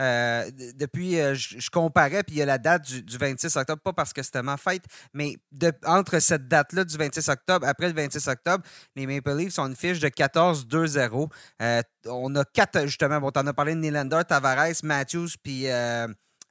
[0.00, 4.22] Depuis, je, comparais, puis il y a la date du, 26 octobre, pas parce que
[4.22, 5.36] c'était ma fête, mais
[5.84, 8.64] entre cette date-là du 26 octobre, après le 26 octobre,
[8.96, 11.30] les Maple Leafs ont une fiche de 14-2-0.
[11.62, 15.68] Euh, on a quatre, justement, bon, tu en as parlé de Nylander, Tavares, Matthews, puis
[15.68, 16.06] euh,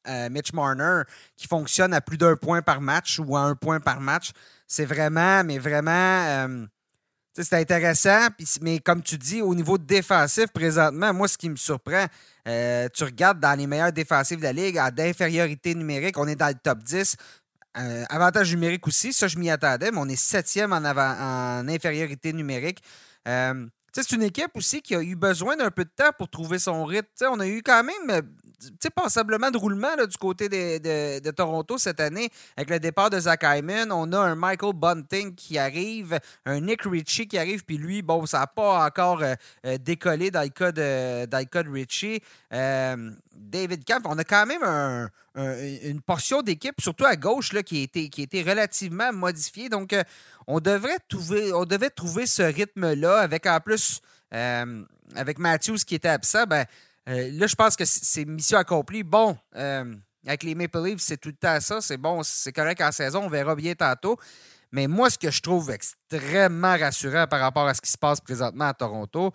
[0.08, 1.04] euh, Mitch Marner,
[1.36, 4.32] qui fonctionnent à plus d'un point par match ou à un point par match.
[4.68, 6.68] C'est vraiment, mais vraiment.
[7.34, 8.28] C'est intéressant,
[8.62, 12.06] mais comme tu dis, au niveau défensif, présentement, moi, ce qui me surprend,
[12.46, 16.48] tu regardes dans les meilleurs défensifs de la Ligue, à d'infériorité numérique, on est dans
[16.48, 17.16] le top 10.
[18.10, 22.82] avantage numérique aussi, ça, je m'y attendais, mais on est septième en, en infériorité numérique
[23.94, 26.86] c'est une équipe aussi qui a eu besoin d'un peu de temps pour trouver son
[26.86, 27.08] rythme.
[27.32, 28.22] on a eu quand même euh,
[28.93, 33.91] passablement de roulement du côté de, Toronto cette année avec le départ de Zach Hyman.
[33.91, 38.26] On a un Michael Bunting qui arrive, un Nick Ritchie qui arrive, puis lui, bon,
[38.26, 39.36] ça n'a pas encore euh,
[39.66, 42.22] euh, décollé dans le Ritchie.
[42.51, 47.99] David Camp, on a quand même une portion d'équipe, surtout à gauche, là, qui, a
[47.99, 49.70] été, relativement modifiée.
[49.70, 49.95] Donc,
[50.47, 54.01] on devrait trouver, on devait trouver ce rythme-là avec en plus
[54.34, 54.84] euh,
[55.16, 56.45] avec Matthews qui était absent.
[56.45, 56.66] Ben,
[57.10, 59.03] euh, là, je pense que c'est mission accomplie.
[59.03, 59.95] Bon, euh,
[60.26, 61.82] avec les Maple Leafs, c'est tout le temps ça.
[61.82, 63.24] C'est bon, c'est correct en saison.
[63.24, 64.18] On verra bien tantôt.
[64.72, 68.22] Mais moi, ce que je trouve extrêmement rassurant par rapport à ce qui se passe
[68.22, 69.34] présentement à Toronto,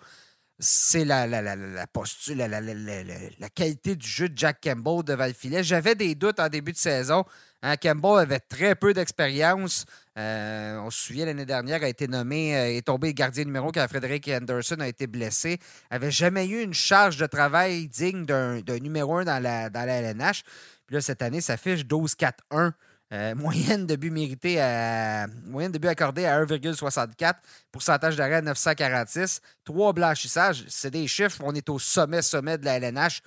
[0.57, 5.33] c'est la, la, la, la, posture, la, qualité du jeu de Jack Campbell devant le
[5.33, 5.63] filet.
[5.63, 7.25] J'avais des doutes en début de saison.
[7.61, 9.85] Hein, Campbell avait très peu d'expérience.
[10.17, 13.85] Euh, on se souvient, l'année dernière, a été nommé, euh, est tombé gardien numéro quand
[13.87, 15.59] Frédéric Anderson a été blessé.
[15.89, 20.43] Avait jamais eu une charge de travail digne d'un numéro un dans la, dans LNH.
[20.85, 22.71] Puis là, cette année, ça fiche 12-4-1.
[23.13, 27.35] Euh, moyenne de but mérité à, moyenne de but accordé à 1,64,
[27.71, 32.65] pourcentage d'arrêt à 946, trois blanchissages, c'est des chiffres, on est au sommet, sommet de
[32.65, 33.21] la LNH.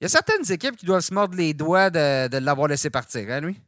[0.00, 2.90] Il y a certaines équipes qui doivent se mordre les doigts de, de l'avoir laissé
[2.90, 3.58] partir, hein, lui?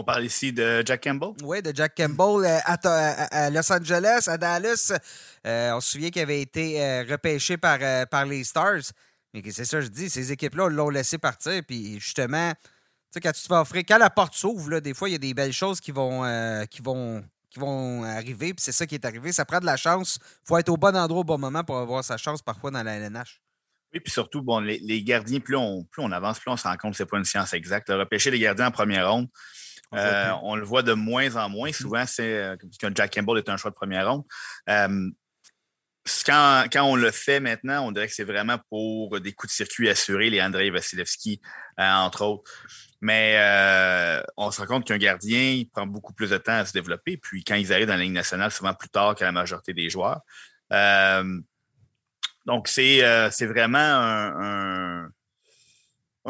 [0.00, 1.30] On parle ici de Jack Campbell?
[1.42, 4.92] Oui, de Jack Campbell euh, à, Los Angeles, à Dallas.
[5.44, 8.92] Euh, on se souvient qu'il avait été euh, repêché par, par les Stars.
[9.34, 11.60] Mais c'est ça, je dis, ces équipes-là l'ont laissé partir.
[11.66, 12.60] Puis justement, tu
[13.10, 15.18] sais, quand tu te fais offrir, quand la porte s'ouvre, des fois, il y a
[15.18, 16.22] des belles choses qui vont,
[16.70, 18.54] qui vont, qui vont arriver.
[18.54, 19.32] Puis c'est ça qui est arrivé.
[19.32, 20.20] Ça prend de la chance.
[20.22, 22.84] Il faut être au bon endroit au bon moment pour avoir sa chance parfois dans
[22.84, 23.40] la LNH.
[23.92, 26.76] Oui, puis surtout, bon, les, gardiens, plus on, plus on avance, plus on se rend
[26.76, 27.88] compte que ce n'est pas une science exacte.
[27.88, 29.28] repêcher les gardiens en première ronde,
[29.94, 31.72] euh, on le voit de moins en moins.
[31.72, 34.24] Souvent, c'est euh, que Jack Campbell est un choix de première ronde.
[34.68, 35.10] Euh,
[36.24, 39.88] quand, on le fait maintenant, on dirait que c'est vraiment pour des coups de circuit
[39.90, 41.40] assurés, les Andrei Vasilevski,
[41.76, 42.50] entre autres.
[43.02, 43.36] Mais
[44.38, 47.18] on se rend compte qu'un gardien prend beaucoup plus de temps à se développer.
[47.18, 49.90] Puis quand ils arrivent dans la Ligue nationale, souvent plus tard que la majorité des
[49.90, 50.22] joueurs.
[52.46, 55.17] donc, c'est vraiment un un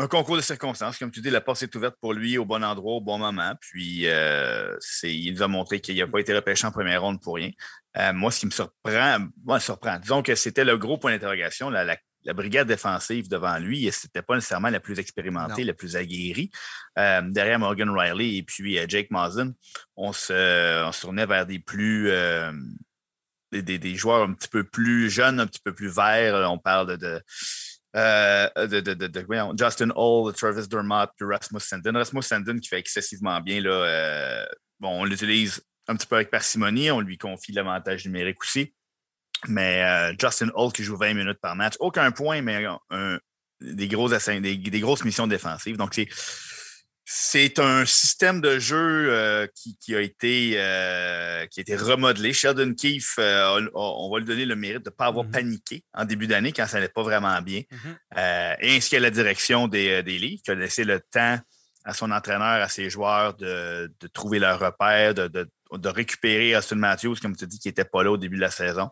[0.08, 0.98] concours de circonstances.
[0.98, 3.54] Comme tu dis, la porte est ouverte pour lui au bon endroit, au bon moment.
[3.60, 7.36] Puis, euh, il nous a montré qu'il n'a pas été repêché en première ronde pour
[7.36, 7.50] rien.
[7.96, 11.70] Euh, moi, ce qui me surprend, moi, surprend, disons que c'était le gros point d'interrogation,
[11.70, 11.96] la,
[12.34, 16.50] brigade défensive devant lui, et c'était pas nécessairement la plus expérimentée, la plus aguerrie.
[16.98, 19.54] Euh, derrière Morgan Riley et puis Jake Mazen,
[19.96, 22.10] on se, on tournait vers des plus.
[23.50, 26.52] Des, joueurs un petit peu plus jeunes, un petit peu plus verts.
[26.52, 27.22] On parle de
[27.96, 29.26] euh, de, de, de,
[29.58, 31.92] Justin Hall, Travis Dermott, puis Rasmus Sandin.
[31.92, 33.60] Rasmus Sandin qui fait excessivement bien.
[33.60, 34.46] Là, euh,
[34.78, 38.74] bon, on l'utilise un petit peu avec parcimonie, on lui confie l'avantage numérique aussi.
[39.46, 42.66] Mais euh, Justin Hall qui joue 20 minutes par match, aucun point, mais
[43.60, 45.76] des, gros des, des, grosses missions défensives.
[45.76, 46.08] Donc, c'est
[47.10, 52.34] c'est un système de jeu euh, qui, a été, euh, qui a été remodelé.
[52.34, 55.30] Sheldon Keefe, euh, on, va lui donner le mérite de ne pas avoir mm-hmm.
[55.30, 57.62] paniqué en début d'année quand ça n'allait pas vraiment bien.
[58.14, 61.38] Et ainsi qu'à la direction des, des livres, qui a laissé le temps
[61.86, 67.16] à son entraîneur, à ses joueurs de, trouver leur repère, de, de, récupérer Austin Matthews,
[67.22, 68.90] comme tu dis, qui n'était pas là au début de la saison.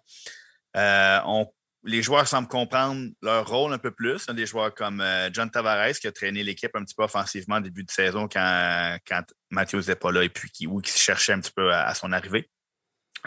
[0.77, 1.47] Euh, on,
[1.87, 4.27] les joueurs semblent comprendre leur rôle un peu plus.
[4.27, 7.61] Des joueurs comme euh, John Tavares, qui a traîné l'équipe un petit peu offensivement au
[7.61, 11.41] début de saison quand, quand Matthews n'était pas là et puis qui, qui cherchait un
[11.41, 12.51] petit peu à son arrivée.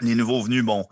[0.02, 0.86] Les nouveaux venus, bon,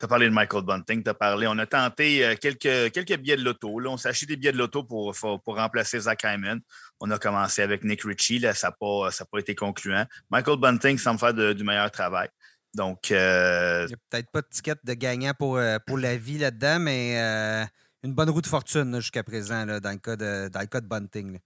[0.00, 3.16] tu as parlé de Michael Bunting, tu as parlé, on a tenté euh, quelques, quelques
[3.16, 3.78] billets de loto.
[3.78, 5.14] Là, on s'est acheté des billets de loto pour,
[5.46, 6.60] remplacer Zach Hyman.
[7.00, 10.04] On a commencé avec Nick Ritchie, là, ça n'a pas, pas, été concluant.
[10.30, 12.28] Michael Bunting semble faire du meilleur travail.
[12.74, 16.16] Donc, euh, Il n'y a peut-être pas de ticket de gagnant pour, euh, pour la
[16.16, 17.16] vie là-dedans, mais
[18.02, 20.86] une bonne roue de fortune jusqu'à présent dans, le cas de, dans le cas de
[20.86, 21.38] Bunting.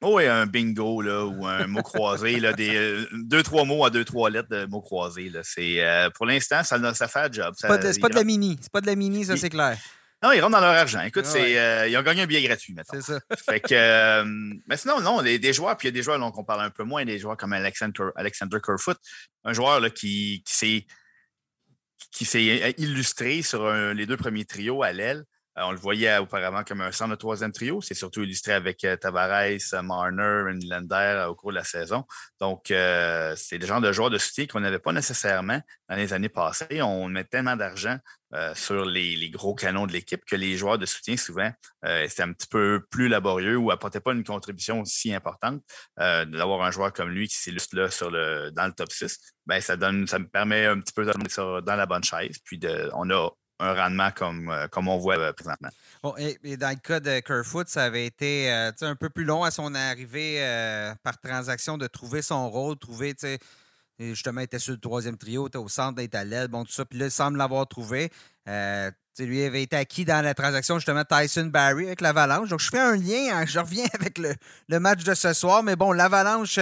[0.00, 3.84] Oh, oui, un bingo là, ou un mot croisé, là, des, euh, deux, trois mots
[3.84, 5.28] à deux, trois lettres de mots croisés.
[5.28, 5.40] Là.
[5.42, 7.54] C'est, euh, pour l'instant, ça, ça fait un job.
[7.56, 8.56] C'est pas, de, pas de la mini.
[8.60, 9.76] C'est pas de la mini, ça, c'est clair.
[10.22, 11.00] Non, ils rentrent dans leur argent.
[11.02, 13.00] Écoute, c'est, euh, ils ont gagné un billet gratuit maintenant.
[13.00, 13.20] C'est ça.
[13.36, 14.24] fait que,
[14.66, 16.62] mais sinon, non, des, des joueurs, puis il y a des joueurs dont on parle
[16.62, 18.98] un peu moins, des joueurs comme Alexander, Alexander Kerfoot,
[19.44, 20.86] un joueur là, qui, qui s'est
[22.12, 25.24] qui s'est illustré sur les deux premiers trios à l'aile.
[25.58, 27.80] Euh, on le voyait auparavant comme un centre de troisième trio.
[27.80, 32.04] C'est surtout illustré avec euh, Tavares, Marner, Nylander euh, au cours de la saison.
[32.40, 36.28] Donc, c'est le genre de joueurs de soutien qu'on n'avait pas nécessairement dans les années
[36.28, 36.82] passées.
[36.82, 37.98] On met tellement d'argent
[38.54, 41.50] sur les, gros canons de l'équipe que les joueurs de soutien, souvent,
[41.82, 45.62] c'était un petit peu plus laborieux ou n'apportaient pas une contribution aussi importante.
[45.96, 47.88] D'avoir un joueur comme lui qui s'illustre là
[48.52, 52.04] dans le top 6, ben, ça, me permet un petit peu de dans la bonne
[52.04, 52.36] chaise.
[52.44, 52.60] Puis
[52.92, 53.30] on a
[53.60, 55.68] un rendement comme, euh, comme on voit euh, présentement.
[56.02, 59.42] Bon, et, dans le cas de Kerfoot, ça avait été euh, un peu plus long
[59.42, 60.38] à son arrivée
[61.02, 63.14] par transaction de trouver son rôle, trouver,
[63.98, 66.84] justement, il était sur le troisième trio, était au centre, d'être à bon, tout ça.
[66.84, 68.10] Puis là, il semble l'avoir trouvé.
[69.18, 72.48] lui avait été acquis dans la transaction, justement, Tyson Barry avec l'Avalanche.
[72.48, 74.34] Donc, je fais un lien, hein, je reviens avec le,
[74.68, 76.60] le, match de ce soir, mais bon, l'Avalanche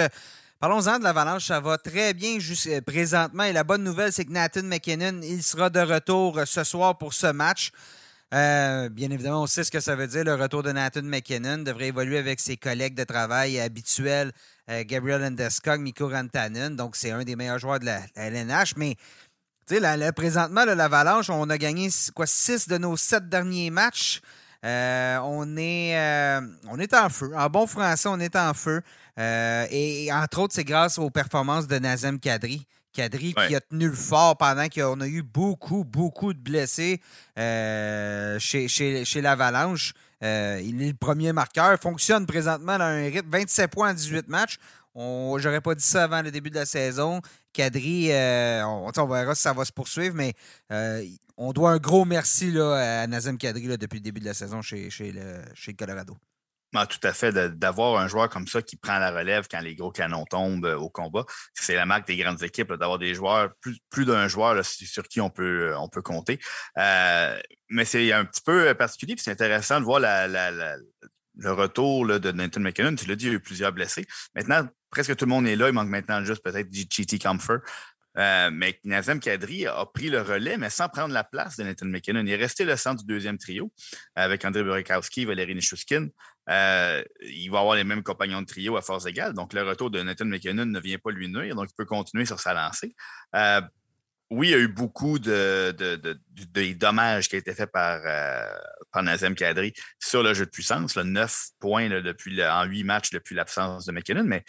[0.59, 3.43] Parlons-en de l'Avalanche, ça va très bien juste présentement.
[3.43, 7.13] Et la bonne nouvelle, c'est que Nathan McKinnon, il sera de retour ce soir pour
[7.13, 7.73] ce match.
[8.33, 10.25] Euh, bien évidemment, on sait ce que ça veut dire.
[10.25, 14.33] Le retour de Nathan McKinnon devrait évoluer avec ses collègues de travail habituels,
[14.71, 16.75] euh, Gabriel Landeskog, Mikko Rantanen.
[16.75, 18.77] Donc, c'est un des meilleurs joueurs de la, LNH.
[18.77, 18.97] Mais,
[19.67, 24.23] sais, là, présentement, l'Avalanche, on a gagné quoi, six de nos sept derniers matchs.
[24.67, 27.31] Euh, on, est, euh, on est en feu.
[27.37, 28.83] En bon français, on est en feu.
[29.19, 32.67] Euh, et, entre autres, c'est grâce aux performances de Nazem Kadri.
[32.93, 37.03] Kadri qui a tenu le fort pendant qu'on a eu beaucoup, beaucoup de blessés
[37.37, 39.93] chez, chez, l'Avalanche.
[40.23, 41.79] il est le premier marqueur.
[41.79, 44.57] Fonctionne présentement dans un rythme 27 points en 18 matchs.
[44.97, 47.21] J'aurais pas dit ça avant le début de la saison.
[47.57, 50.35] Kadri, on, on, verra si ça va se poursuivre, mais
[51.37, 54.63] on doit un gros merci là, à Nazem Kadri depuis le début de la saison
[54.63, 54.91] chez,
[55.79, 56.17] Colorado.
[56.75, 59.75] Ah, tout à fait, d'avoir un joueur comme ça qui prend la relève quand les
[59.75, 61.25] gros canons tombent euh, au combat.
[61.55, 63.51] C'est la marque des grandes équipes, d'avoir des joueurs,
[63.91, 66.39] plus, d'un joueur sur qui on peut, compter.
[66.77, 67.39] Euh,
[67.71, 70.01] mais c'est un petit peu particulier, c'est intéressant de voir
[71.37, 72.95] le retour de Nathan McKinnon.
[72.95, 74.07] Tu l'as dit, il y a eu plusieurs blessés.
[74.35, 75.69] Maintenant, presque tout le monde est là.
[75.69, 77.61] Il manque maintenant juste peut-être GT Comfort.
[78.19, 81.87] Euh, mais Nazem Kadri a pris le relais, mais sans prendre la place de Nathan
[81.87, 82.21] McKinnon.
[82.21, 83.71] Il est resté le centre du deuxième trio
[84.15, 86.09] avec André Burikowski, Valérie Nichushkin.
[86.49, 89.35] Euh, il va avoir les mêmes compagnons de trio à force égale.
[89.35, 91.55] Donc, le retour de Nathan McKinnon ne vient pas lui nuire.
[91.55, 92.95] Donc, il peut continuer sur sa lancée.
[93.35, 93.61] Euh,
[94.31, 95.73] oui, il y a eu beaucoup de,
[96.75, 98.01] dommages qui ont été faits par,
[98.93, 100.97] par Nazem Kadri sur le jeu de puissance.
[100.97, 104.45] Là, 9 points depuis en huit matchs depuis l'absence de McKinnon, mais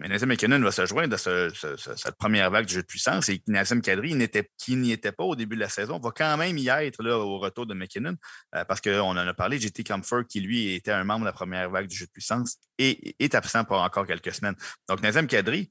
[0.00, 3.42] mais Nassim McKinnon va se joindre à cette première vague de jeu de puissance et
[3.46, 4.16] Nassim Kadri,
[4.56, 7.18] qui n'y était pas au début de la saison, va quand même y être là,
[7.18, 8.16] au retour de McKinnon
[8.54, 9.60] euh, parce qu'on en a parlé.
[9.60, 12.56] JT Comfort, qui lui était un membre de la première vague du jeu de puissance,
[12.78, 14.56] et, est absent pour encore quelques semaines.
[14.88, 15.68] Donc, Nazem Kadri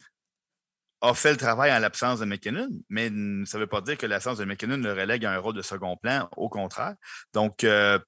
[1.02, 3.08] a fait le travail en l'absence de McKinnon, mais
[3.46, 5.62] ça ne veut pas dire que l'absence de McKinnon le relègue à un rôle de
[5.62, 6.96] second plan, au contraire.
[7.34, 8.00] Donc, euh,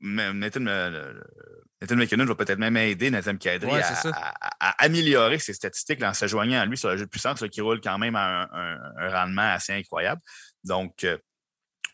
[0.00, 6.26] Nathan, Nathan McKinnon va peut-être même aider Nathan Kadri à, améliorer ses statistiques en se
[6.26, 9.52] joignant à lui sur le jeu de puissance qui roule quand même à un, rendement
[9.52, 10.20] assez incroyable.
[10.62, 11.16] Donc, euh,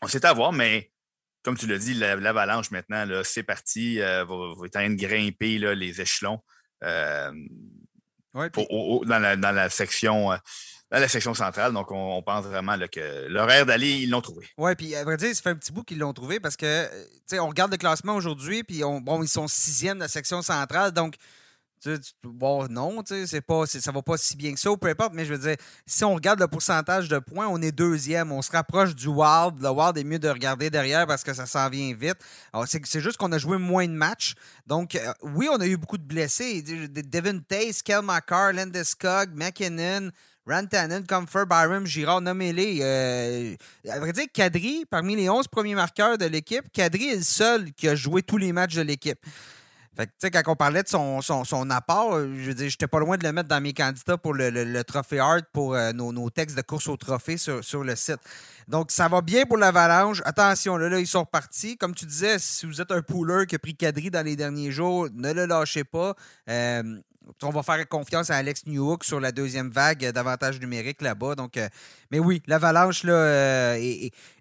[0.01, 0.91] on sait à voir, mais
[1.43, 4.95] comme tu l'as dit, l'avalanche maintenant, c'est parti, euh, va, va, être en train de
[4.95, 6.41] grimper les échelons
[6.83, 7.31] euh,
[8.33, 10.29] dans, la, section
[10.91, 11.73] dans la section centrale.
[11.73, 14.47] Donc, on, pense vraiment que l'horaire d'aller, ils l'ont trouvé.
[14.57, 16.85] Oui, puis à vrai dire, ça fait un petit bout qu'ils l'ont trouvé parce que,
[16.87, 20.09] tu sais, on regarde le classement aujourd'hui, puis on, bon, ils sont sixième de la
[20.09, 20.91] section centrale.
[20.91, 21.15] Donc,
[22.23, 25.33] bon, non, c'est pas, ça va pas si bien que ça, peu importe, mais je
[25.33, 25.55] veux dire,
[25.85, 28.31] si on regarde le pourcentage de points, on est deuxième.
[28.31, 29.61] On se rapproche du Wild.
[29.61, 32.17] Le Wild est mieux de regarder derrière parce que ça s'en vient vite.
[32.65, 34.35] C'est juste qu'on a joué moins de matchs.
[34.67, 36.61] Donc, euh, oui, on a eu beaucoup de blessés.
[36.61, 40.11] Devin Tace, Kel McCarr, Landeskog, McKinnon,
[40.47, 42.79] Rantanen, Comfort, Byron, Girard, nommez-les.
[42.81, 43.55] Euh,
[43.89, 47.71] à vrai dire, Kadri, parmi les 11 premiers marqueurs de l'équipe, Kadri est le seul
[47.73, 49.19] qui a joué tous les matchs de l'équipe.
[49.93, 52.99] Fait que, quand on parlait de son, son, apport, euh, je veux dire, j'étais pas
[52.99, 56.29] loin de le mettre dans mes candidats pour le, le, trophée Art pour euh, nos,
[56.29, 58.19] textes de course au trophée sur, sur, le site.
[58.69, 60.21] Donc, ça va bien pour l'Avalanche.
[60.23, 61.75] Attention, là, là, ils sont repartis.
[61.75, 64.71] Comme tu disais, si vous êtes un pooler qui a pris Kadri dans les derniers
[64.71, 66.15] jours, ne le lâchez pas.
[66.49, 66.99] Euh,
[67.43, 71.35] on va faire confiance à Alex Newhook sur la deuxième vague d'avantages numériques là-bas.
[71.35, 71.59] Donc,
[72.11, 73.75] mais oui, l'avalanche, là,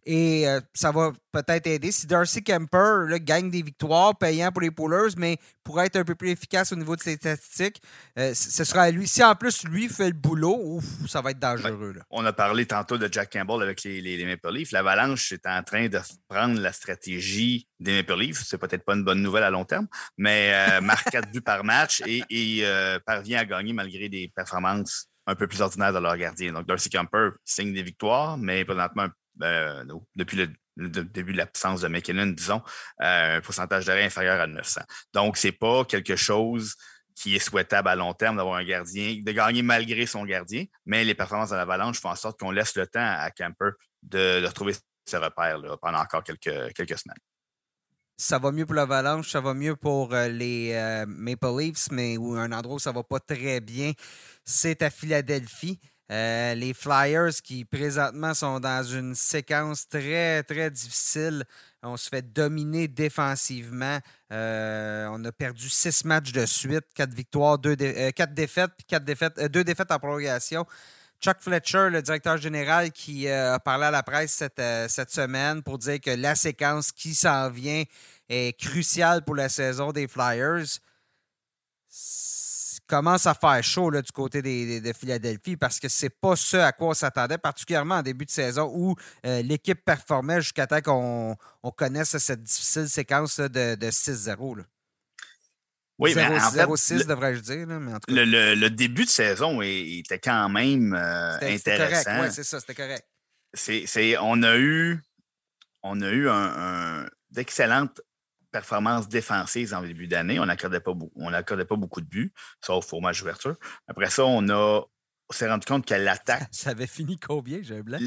[0.06, 1.92] et, ça va peut-être aider.
[1.92, 6.14] Si Darcy Kemper gagne des victoires, payant pour les poolers, mais pour être un peu
[6.14, 7.80] plus efficace au niveau de ses statistiques,
[8.16, 9.06] ce sera à lui.
[9.06, 11.94] Si en plus lui fait le boulot, ouf, ça va être dangereux.
[12.10, 14.72] On a parlé tantôt de Jack Campbell avec les, les, Maple Leafs.
[14.72, 18.42] L'avalanche est en train de prendre la stratégie des Maple Leafs.
[18.44, 19.86] C'est peut-être pas une bonne nouvelle à long terme,
[20.18, 22.64] mais marque 4 buts par match et, et
[23.06, 26.52] parvient à gagner malgré des performances un peu plus ordinaires de leur gardien.
[26.52, 29.06] Donc, Darcy Camper signe des victoires, mais présentement,
[29.42, 29.84] euh,
[30.16, 32.62] depuis le, début de l'absence de McKinnon, disons,
[33.02, 34.80] euh, un pourcentage d'arrêt inférieur à 900.
[35.12, 36.74] Donc, ce n'est pas quelque chose
[37.14, 41.04] qui est souhaitable à long terme d'avoir un gardien, de gagner malgré son gardien, mais
[41.04, 43.70] les performances de l'Avalanche font en sorte qu'on laisse le temps à Camper
[44.02, 44.74] de, retrouver
[45.04, 47.18] ses repères pendant encore quelques, semaines
[48.20, 52.18] ça va mieux pour l'Avalanche, ça va mieux pour euh, les euh, Maple Leafs, mais
[52.18, 53.92] où un endroit où ça va pas très bien,
[54.44, 55.80] c'est à Philadelphie.
[56.10, 61.44] Euh, les Flyers qui présentement sont dans une séquence très, très difficile.
[61.82, 63.98] On se fait dominer défensivement.
[64.30, 67.76] on a perdu six matchs de suite, quatre victoires, deux
[68.12, 70.66] quatre défaites, puis quatre défaites, deux défaites en prolongation.
[71.20, 75.78] Chuck Fletcher, le directeur général, qui a parlé à la presse cette, cette semaine pour
[75.78, 77.84] dire que la séquence qui s'en vient
[78.28, 80.80] est crucial pour la saison des Flyers.
[82.90, 86.56] Commence à faire chaud là, du côté des, de Philadelphie parce que c'est pas ce
[86.56, 90.80] à quoi on s'attendait, particulièrement en début de saison où euh, l'équipe performait jusqu'à temps
[90.80, 94.64] qu'on on connaisse cette difficile séquence de, de 6-0.
[96.00, 97.66] Oui, 0, mais 0-6, devrais-je dire.
[97.68, 98.24] mais en tout cas.
[98.24, 102.22] Le, le, début de saison était quand même euh, intéressant.
[102.22, 103.06] Oui, c'est ça, c'était correct.
[103.54, 105.00] C'est, on a eu,
[105.84, 108.00] on a eu un, d'excellentes
[108.50, 110.38] performance défensive en début d'année.
[110.40, 113.56] On n'accordait pas, pas beaucoup de buts, sauf au match d'ouverture.
[113.88, 114.82] Après ça, on a
[115.32, 116.48] s'est rendu compte que l'attaque.
[116.52, 117.98] Ça, avait fini combien, j'ai un blanc?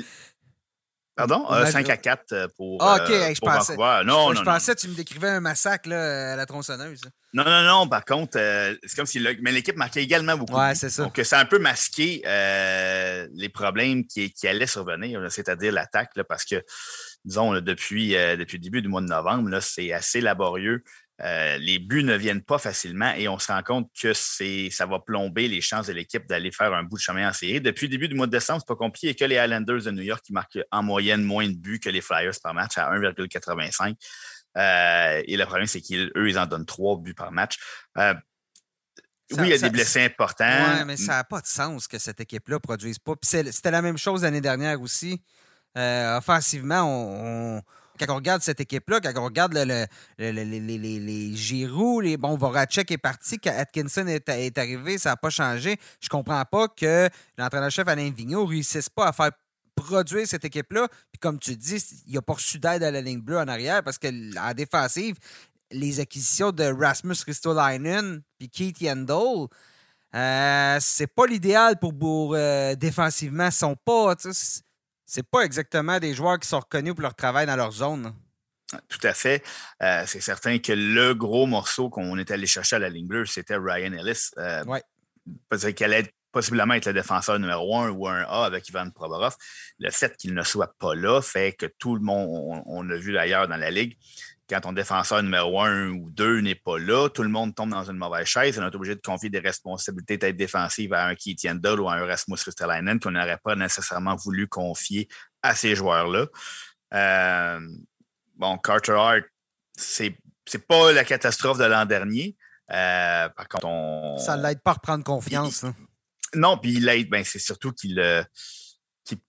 [1.16, 1.46] Pardon?
[1.48, 2.82] 5 euh, à 4 euh, pour.
[2.82, 3.76] Ah, OK, euh, je pensais.
[4.04, 7.02] Non, je, pensais que tu me décrivais un massacre à la tronçonneuse.
[7.36, 7.88] Non, non, non.
[7.88, 9.24] Par contre, c'est comme si.
[9.42, 10.58] mais l'équipe marquait également beaucoup.
[10.58, 11.04] Ouais, c'est ça.
[11.04, 12.24] Donc, ça a un peu masqué
[13.36, 16.64] les problèmes qui, qui allaient survenir, c'est-à-dire l'attaque, parce que
[17.26, 20.84] disons, depuis, euh, depuis le début du mois de novembre, c'est assez laborieux.
[21.22, 25.00] Euh, les buts ne viennent pas facilement et on se rend compte que ça va
[25.00, 27.62] plomber les chances de l'équipe d'aller faire un bout de chemin en série.
[27.62, 29.10] Depuis le début du mois de décembre, c'est pas compliqué.
[29.10, 31.90] A que les Islanders de New York qui marquent en moyenne moins de buts que
[31.90, 33.96] les Flyers par match à 1,85.
[34.56, 37.58] Euh, et le problème, c'est qu'eux, ils en donnent trois buts par match.
[37.96, 38.14] oui,
[39.38, 40.78] il y a des blessés importants.
[40.80, 43.14] Oui, mais ça n'a pas de sens que cette équipe-là ne produise pas.
[43.22, 45.22] C'était la même chose l'année dernière aussi.
[45.78, 47.62] Euh, offensivement,
[48.00, 49.86] quand on regarde cette équipe-là, quand on regarde le,
[50.18, 55.78] les, les bon, Voracek est parti, Atkinson est, arrivé, ça n'a pas changé.
[56.00, 59.32] Je comprends pas que l'entraîneur-chef Alain Vigneault ne réussisse pas à faire
[59.76, 60.88] produire cette équipe-là.
[61.12, 63.84] Puis comme tu dis, il n'a pas reçu d'aide à la ligne bleue en arrière
[63.84, 65.18] parce qu'en défensive,
[65.72, 69.48] les acquisitions de Rasmus Ristolainen puis Keith Yandel,
[70.16, 73.48] euh, c'est pas l'idéal pour, pour euh, défensivement.
[73.48, 74.16] Ils sont pas
[75.14, 78.16] c'est pas exactement des joueurs qui sont reconnus pour leur travail dans leur zone.
[78.90, 79.44] Tout à fait.
[79.84, 83.28] Euh, c'est certain que le gros morceau qu'on est allé chercher à la ligne bleue,
[83.28, 84.32] c'était Ryan Ellis.
[84.40, 84.82] Euh, ouais.
[85.50, 89.36] Parce qu'elle allait possiblement être le défenseur numéro un ou un A avec Ivan Provorov.
[89.78, 92.98] Le fait qu'il ne soit pas là fait que tout le monde, on, on l'a
[92.98, 93.96] vu d'ailleurs dans la Ligue,
[94.50, 97.90] quand ton défenseur numéro un ou deux n'est pas là, tout le monde tombe dans
[97.90, 98.60] une mauvaise chaise.
[98.60, 101.94] On est obligé de confier des responsabilités tête défensive à un Keith Yandel ou à
[101.94, 105.08] un Rasmus Ristolainen qu'on n'aurait pas nécessairement voulu confier
[105.42, 106.28] à ces joueurs-là.
[106.94, 107.60] Euh,
[108.36, 109.24] bon, Carter Hart,
[109.76, 110.16] c'est
[110.46, 112.36] c'est pas la catastrophe de l'an dernier.
[112.72, 114.18] Euh, par contre, on...
[114.20, 115.64] Ça l'aide pas à reprendre confiance.
[115.64, 115.76] Hein.
[116.36, 118.24] Non, puis il l'aide, ben, c'est surtout qu'il euh,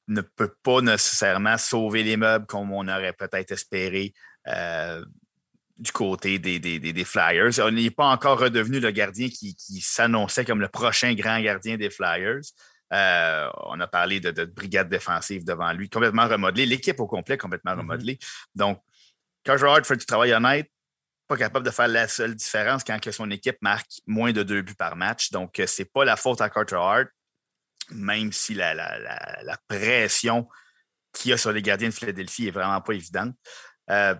[0.08, 4.14] ne peut pas nécessairement sauver les meubles comme on aurait peut-être espéré.
[4.48, 5.04] Euh,
[5.78, 7.58] du côté des, des, Flyers.
[7.58, 11.90] On n'est pas encore redevenu le gardien qui, s'annonçait comme le prochain grand gardien des
[11.90, 12.42] Flyers.
[12.92, 16.66] Euh, on a parlé de, brigade défensive devant lui, complètement remodelée.
[16.66, 17.78] L'équipe au complet complètement mm-hmm.
[17.78, 18.18] remodelée.
[18.54, 18.80] Donc,
[19.44, 20.70] quand Gerard fait du travail honnête,
[21.26, 24.62] pas capable de faire la seule différence quand que son équipe marque moins de deux
[24.62, 25.30] buts par match.
[25.30, 27.08] Donc, euh, c'est pas la faute à Carter Hart,
[27.90, 30.48] même si la, la, pression
[31.12, 33.34] qu'il y a sur les gardiens de Philadelphie est vraiment pas évidente.
[33.90, 34.14] Euh,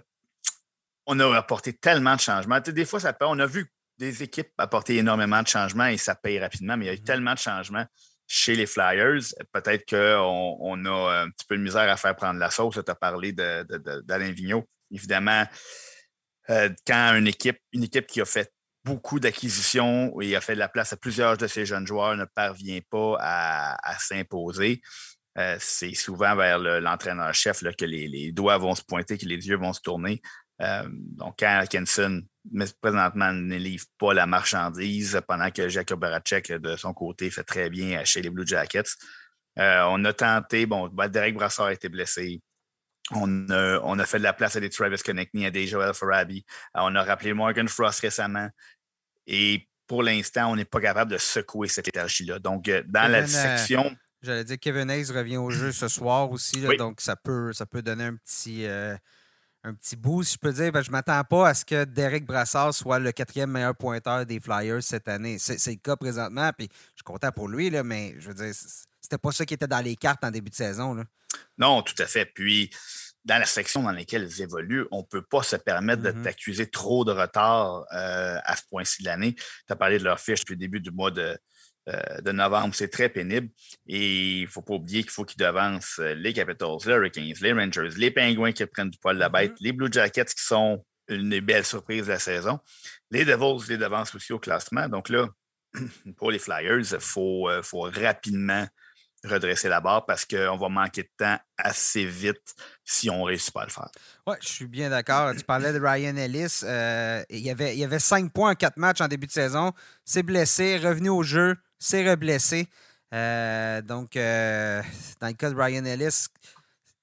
[1.07, 2.61] on a apporté tellement de changements.
[2.61, 6.15] des fois, ça peut, on a vu des équipes apporter énormément de changements et ça
[6.15, 7.05] paye rapidement, mais il y a eu mm-hmm.
[7.05, 7.87] tellement de changements
[8.27, 9.23] chez les Flyers.
[9.53, 12.79] Peut-être qu'on on a un petit peu de misère à faire prendre la sauce.
[12.85, 14.65] Tu as parlé d'Alain Vigneault.
[14.91, 15.45] Évidemment,
[16.51, 18.53] euh, quand une équipe, une équipe qui a fait
[18.85, 22.27] beaucoup d'acquisitions et a fait de la place à plusieurs de ses jeunes joueurs ne
[22.27, 24.83] parvient pas à, s'imposer,
[25.39, 29.73] euh, c'est souvent vers l'entraîneur-chef que les, doigts vont se pointer, que les yeux vont
[29.73, 30.21] se tourner.
[30.65, 32.23] Euh, donc, quand Atkinson,
[32.81, 37.71] présentement, ne livre pas la marchandise pendant que Jacob Barachek, de son côté, fait très
[37.71, 38.97] bien chez les Blue Jackets,
[39.57, 42.43] on a tenté, bon, Derek Brassard a été blessé.
[43.11, 46.45] On a, fait de la place à des Travis Connectney, à des Joel Farabi.
[46.77, 48.49] Euh, on a rappelé Morgan Frost récemment.
[49.27, 52.39] Et pour l'instant, on n'est pas capable de secouer cette énergie-là.
[52.39, 53.95] Donc, euh, dans la euh, section.
[54.23, 56.63] J'allais dire Kevin Hayes revient au jeu ce soir aussi.
[56.79, 58.67] Donc, ça peut, ça peut donner un petit,
[59.65, 60.71] un petit boost, je peux dire.
[60.71, 64.27] Ben, je ne m'attends pas à ce que Derek Brassard soit le quatrième meilleur pointeur
[64.27, 65.39] des Flyers cette année.
[65.39, 66.51] C'est, le cas présentement.
[66.57, 68.55] Puis, je suis content pour lui, là, mais je veux dire,
[69.01, 70.95] c'était pas ça qui était dans les cartes en début de saison.
[70.95, 71.05] Là.
[71.57, 72.27] Non, tout à fait.
[72.27, 72.71] Puis,
[73.25, 76.23] dans la section dans laquelle ils évoluent, on ne peut pas se permettre de mm-hmm.
[76.23, 79.35] t'accuser trop de retard euh, à ce point-ci de l'année.
[79.35, 81.39] Tu as parlé de leur fiche depuis le début du mois de,
[81.89, 82.75] euh, novembre.
[82.75, 83.49] C'est très pénible.
[83.87, 87.35] Et il ne faut pas oublier qu'il faut qu'ils devancent euh, les Capitals, les Hurricanes,
[87.41, 89.63] les Rangers, les Penguins qui prennent du poil de la bête, mm-hmm.
[89.65, 92.59] les Blue Jackets qui sont une belle surprise de la saison.
[93.11, 94.89] Les Devils les devancent aussi au classement.
[94.89, 95.29] Donc là,
[96.17, 98.67] pour les Flyers, il faut, faut rapidement
[99.25, 102.55] redresser la barre parce qu'on va manquer de temps assez vite
[102.85, 103.89] si on ne réussit pas à le faire.
[104.27, 105.35] Oui, je suis bien d'accord.
[105.35, 106.61] Tu parlais de Ryan Ellis.
[106.63, 109.33] Euh, il, y avait, il y avait cinq points en quatre matchs en début de
[109.33, 109.73] saison.
[110.05, 112.67] C'est blessé, revenu au jeu, c'est reblessé.
[113.13, 114.83] Euh, donc, euh,
[115.21, 116.27] dans le cas de Ryan Ellis,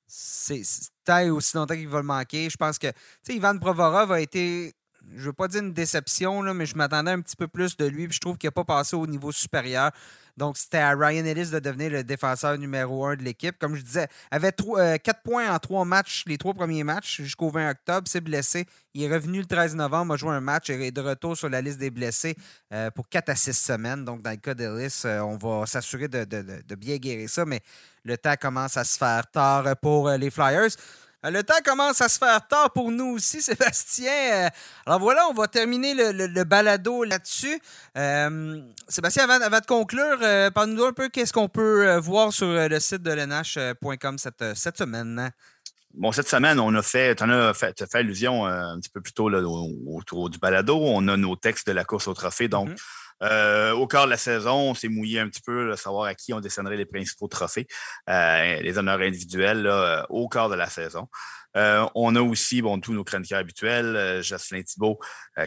[0.07, 2.49] c'est aussi longtemps qu'il va le manquer.
[2.49, 2.87] Je pense que
[3.29, 4.73] Ivan Provorov a été
[5.15, 7.85] je veux pas dire une déception, là, mais je m'attendais un petit peu plus de
[7.85, 8.07] lui.
[8.07, 9.91] Puis je trouve qu'il n'a pas passé au niveau supérieur.
[10.37, 13.57] Donc, c'était à Ryan Ellis de devenir le défenseur numéro un de l'équipe.
[13.59, 17.49] Comme je disais, avait euh, quatre points en trois matchs, les trois premiers matchs jusqu'au
[17.49, 18.07] 20 octobre.
[18.07, 18.65] C'est blessé.
[18.93, 21.49] Il est revenu le 13 novembre, a joué un match et est de retour sur
[21.49, 22.35] la liste des blessés
[22.73, 24.05] euh, pour quatre à six semaines.
[24.05, 27.45] Donc, dans le cas d'Ellis, euh, on va s'assurer de, de, bien guérir ça.
[27.45, 27.61] Mais
[28.03, 30.71] le temps commence à se faire tard pour les Flyers.
[31.25, 34.11] Euh, le temps commence à se faire tard pour nous aussi, Sébastien.
[34.11, 34.49] Euh,
[34.85, 37.59] alors voilà, on va terminer le, balado là-dessus.
[37.97, 40.19] Euh, Sébastien, avant, de conclure,
[40.53, 45.31] parle-nous un peu qu'est-ce qu'on peut voir sur le site de lnh.com cette, cette semaine.
[45.93, 49.11] Bon, cette semaine, on a fait, tu as fait, fait, allusion un petit peu plus
[49.11, 50.77] tôt là, autour du balado.
[50.77, 52.47] On a nos textes de la course au trophée.
[52.47, 53.00] Donc, mm-hmm.
[53.23, 56.15] Euh, au quart de la saison, on s'est mouillé un petit peu, de savoir à
[56.15, 57.67] qui on descendrait les principaux trophées,
[58.09, 61.07] euh, les honneurs individuels euh, au quart de la saison.
[61.55, 64.99] on a aussi bon, tous nos chroniqueurs habituels, Jocelyn Thibault,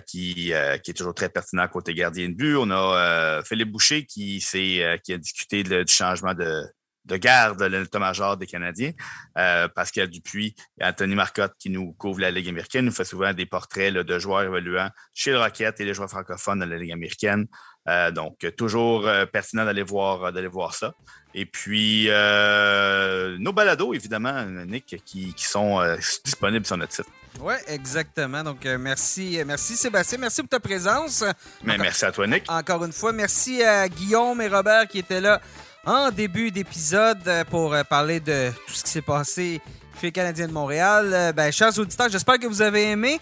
[0.06, 0.52] qui,
[0.82, 2.56] qui est toujours très pertinent côté gardien de but.
[2.56, 6.64] On a Philippe Boucher qui, qui a discuté du changement de,
[7.04, 8.92] de garde de l'état-major des Canadiens.
[9.38, 13.32] Euh, Pascal Dupuis et Anthony Marcotte, qui nous couvre la Ligue américaine, nous fait souvent
[13.32, 16.92] des portraits de joueurs évoluants chez le Rocket et les joueurs francophones de la Ligue
[16.92, 17.46] américaine.
[17.86, 20.94] Euh, donc, toujours euh, pertinent d'aller voir, d'aller voir ça.
[21.34, 25.80] Et puis, nos balados, évidemment, Nick, qui, sont
[26.24, 27.06] disponibles sur notre site.
[27.40, 28.44] Oui, exactement.
[28.44, 30.18] Donc, merci, merci Sébastien.
[30.18, 31.24] Merci pour ta présence.
[31.64, 32.44] Mais merci à toi, Nick.
[32.48, 35.40] Encore une fois, merci à Guillaume et Robert qui étaient là
[35.86, 39.60] en début d'épisode euh, pour euh, parler de tout ce qui s'est passé
[40.00, 41.10] chez les Canadiens de Montréal.
[41.12, 43.20] Euh, ben, chers auditeurs, j'espère que vous avez aimé.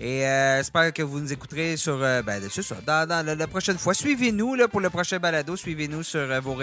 [0.00, 0.22] Et
[0.56, 3.94] j'espère que vous nous écouterez sur ben, ça, dans, la, prochaine fois.
[3.94, 5.54] Suivez-nous pour le prochain balado.
[5.54, 6.58] Suivez-nous sur vos,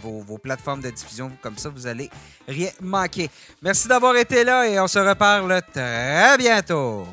[0.00, 1.32] vos, vos, plateformes de diffusion.
[1.42, 2.08] Comme ça, vous allez
[2.46, 3.28] rien manquer.
[3.60, 7.08] Merci d'avoir été là et on se reparle très bientôt.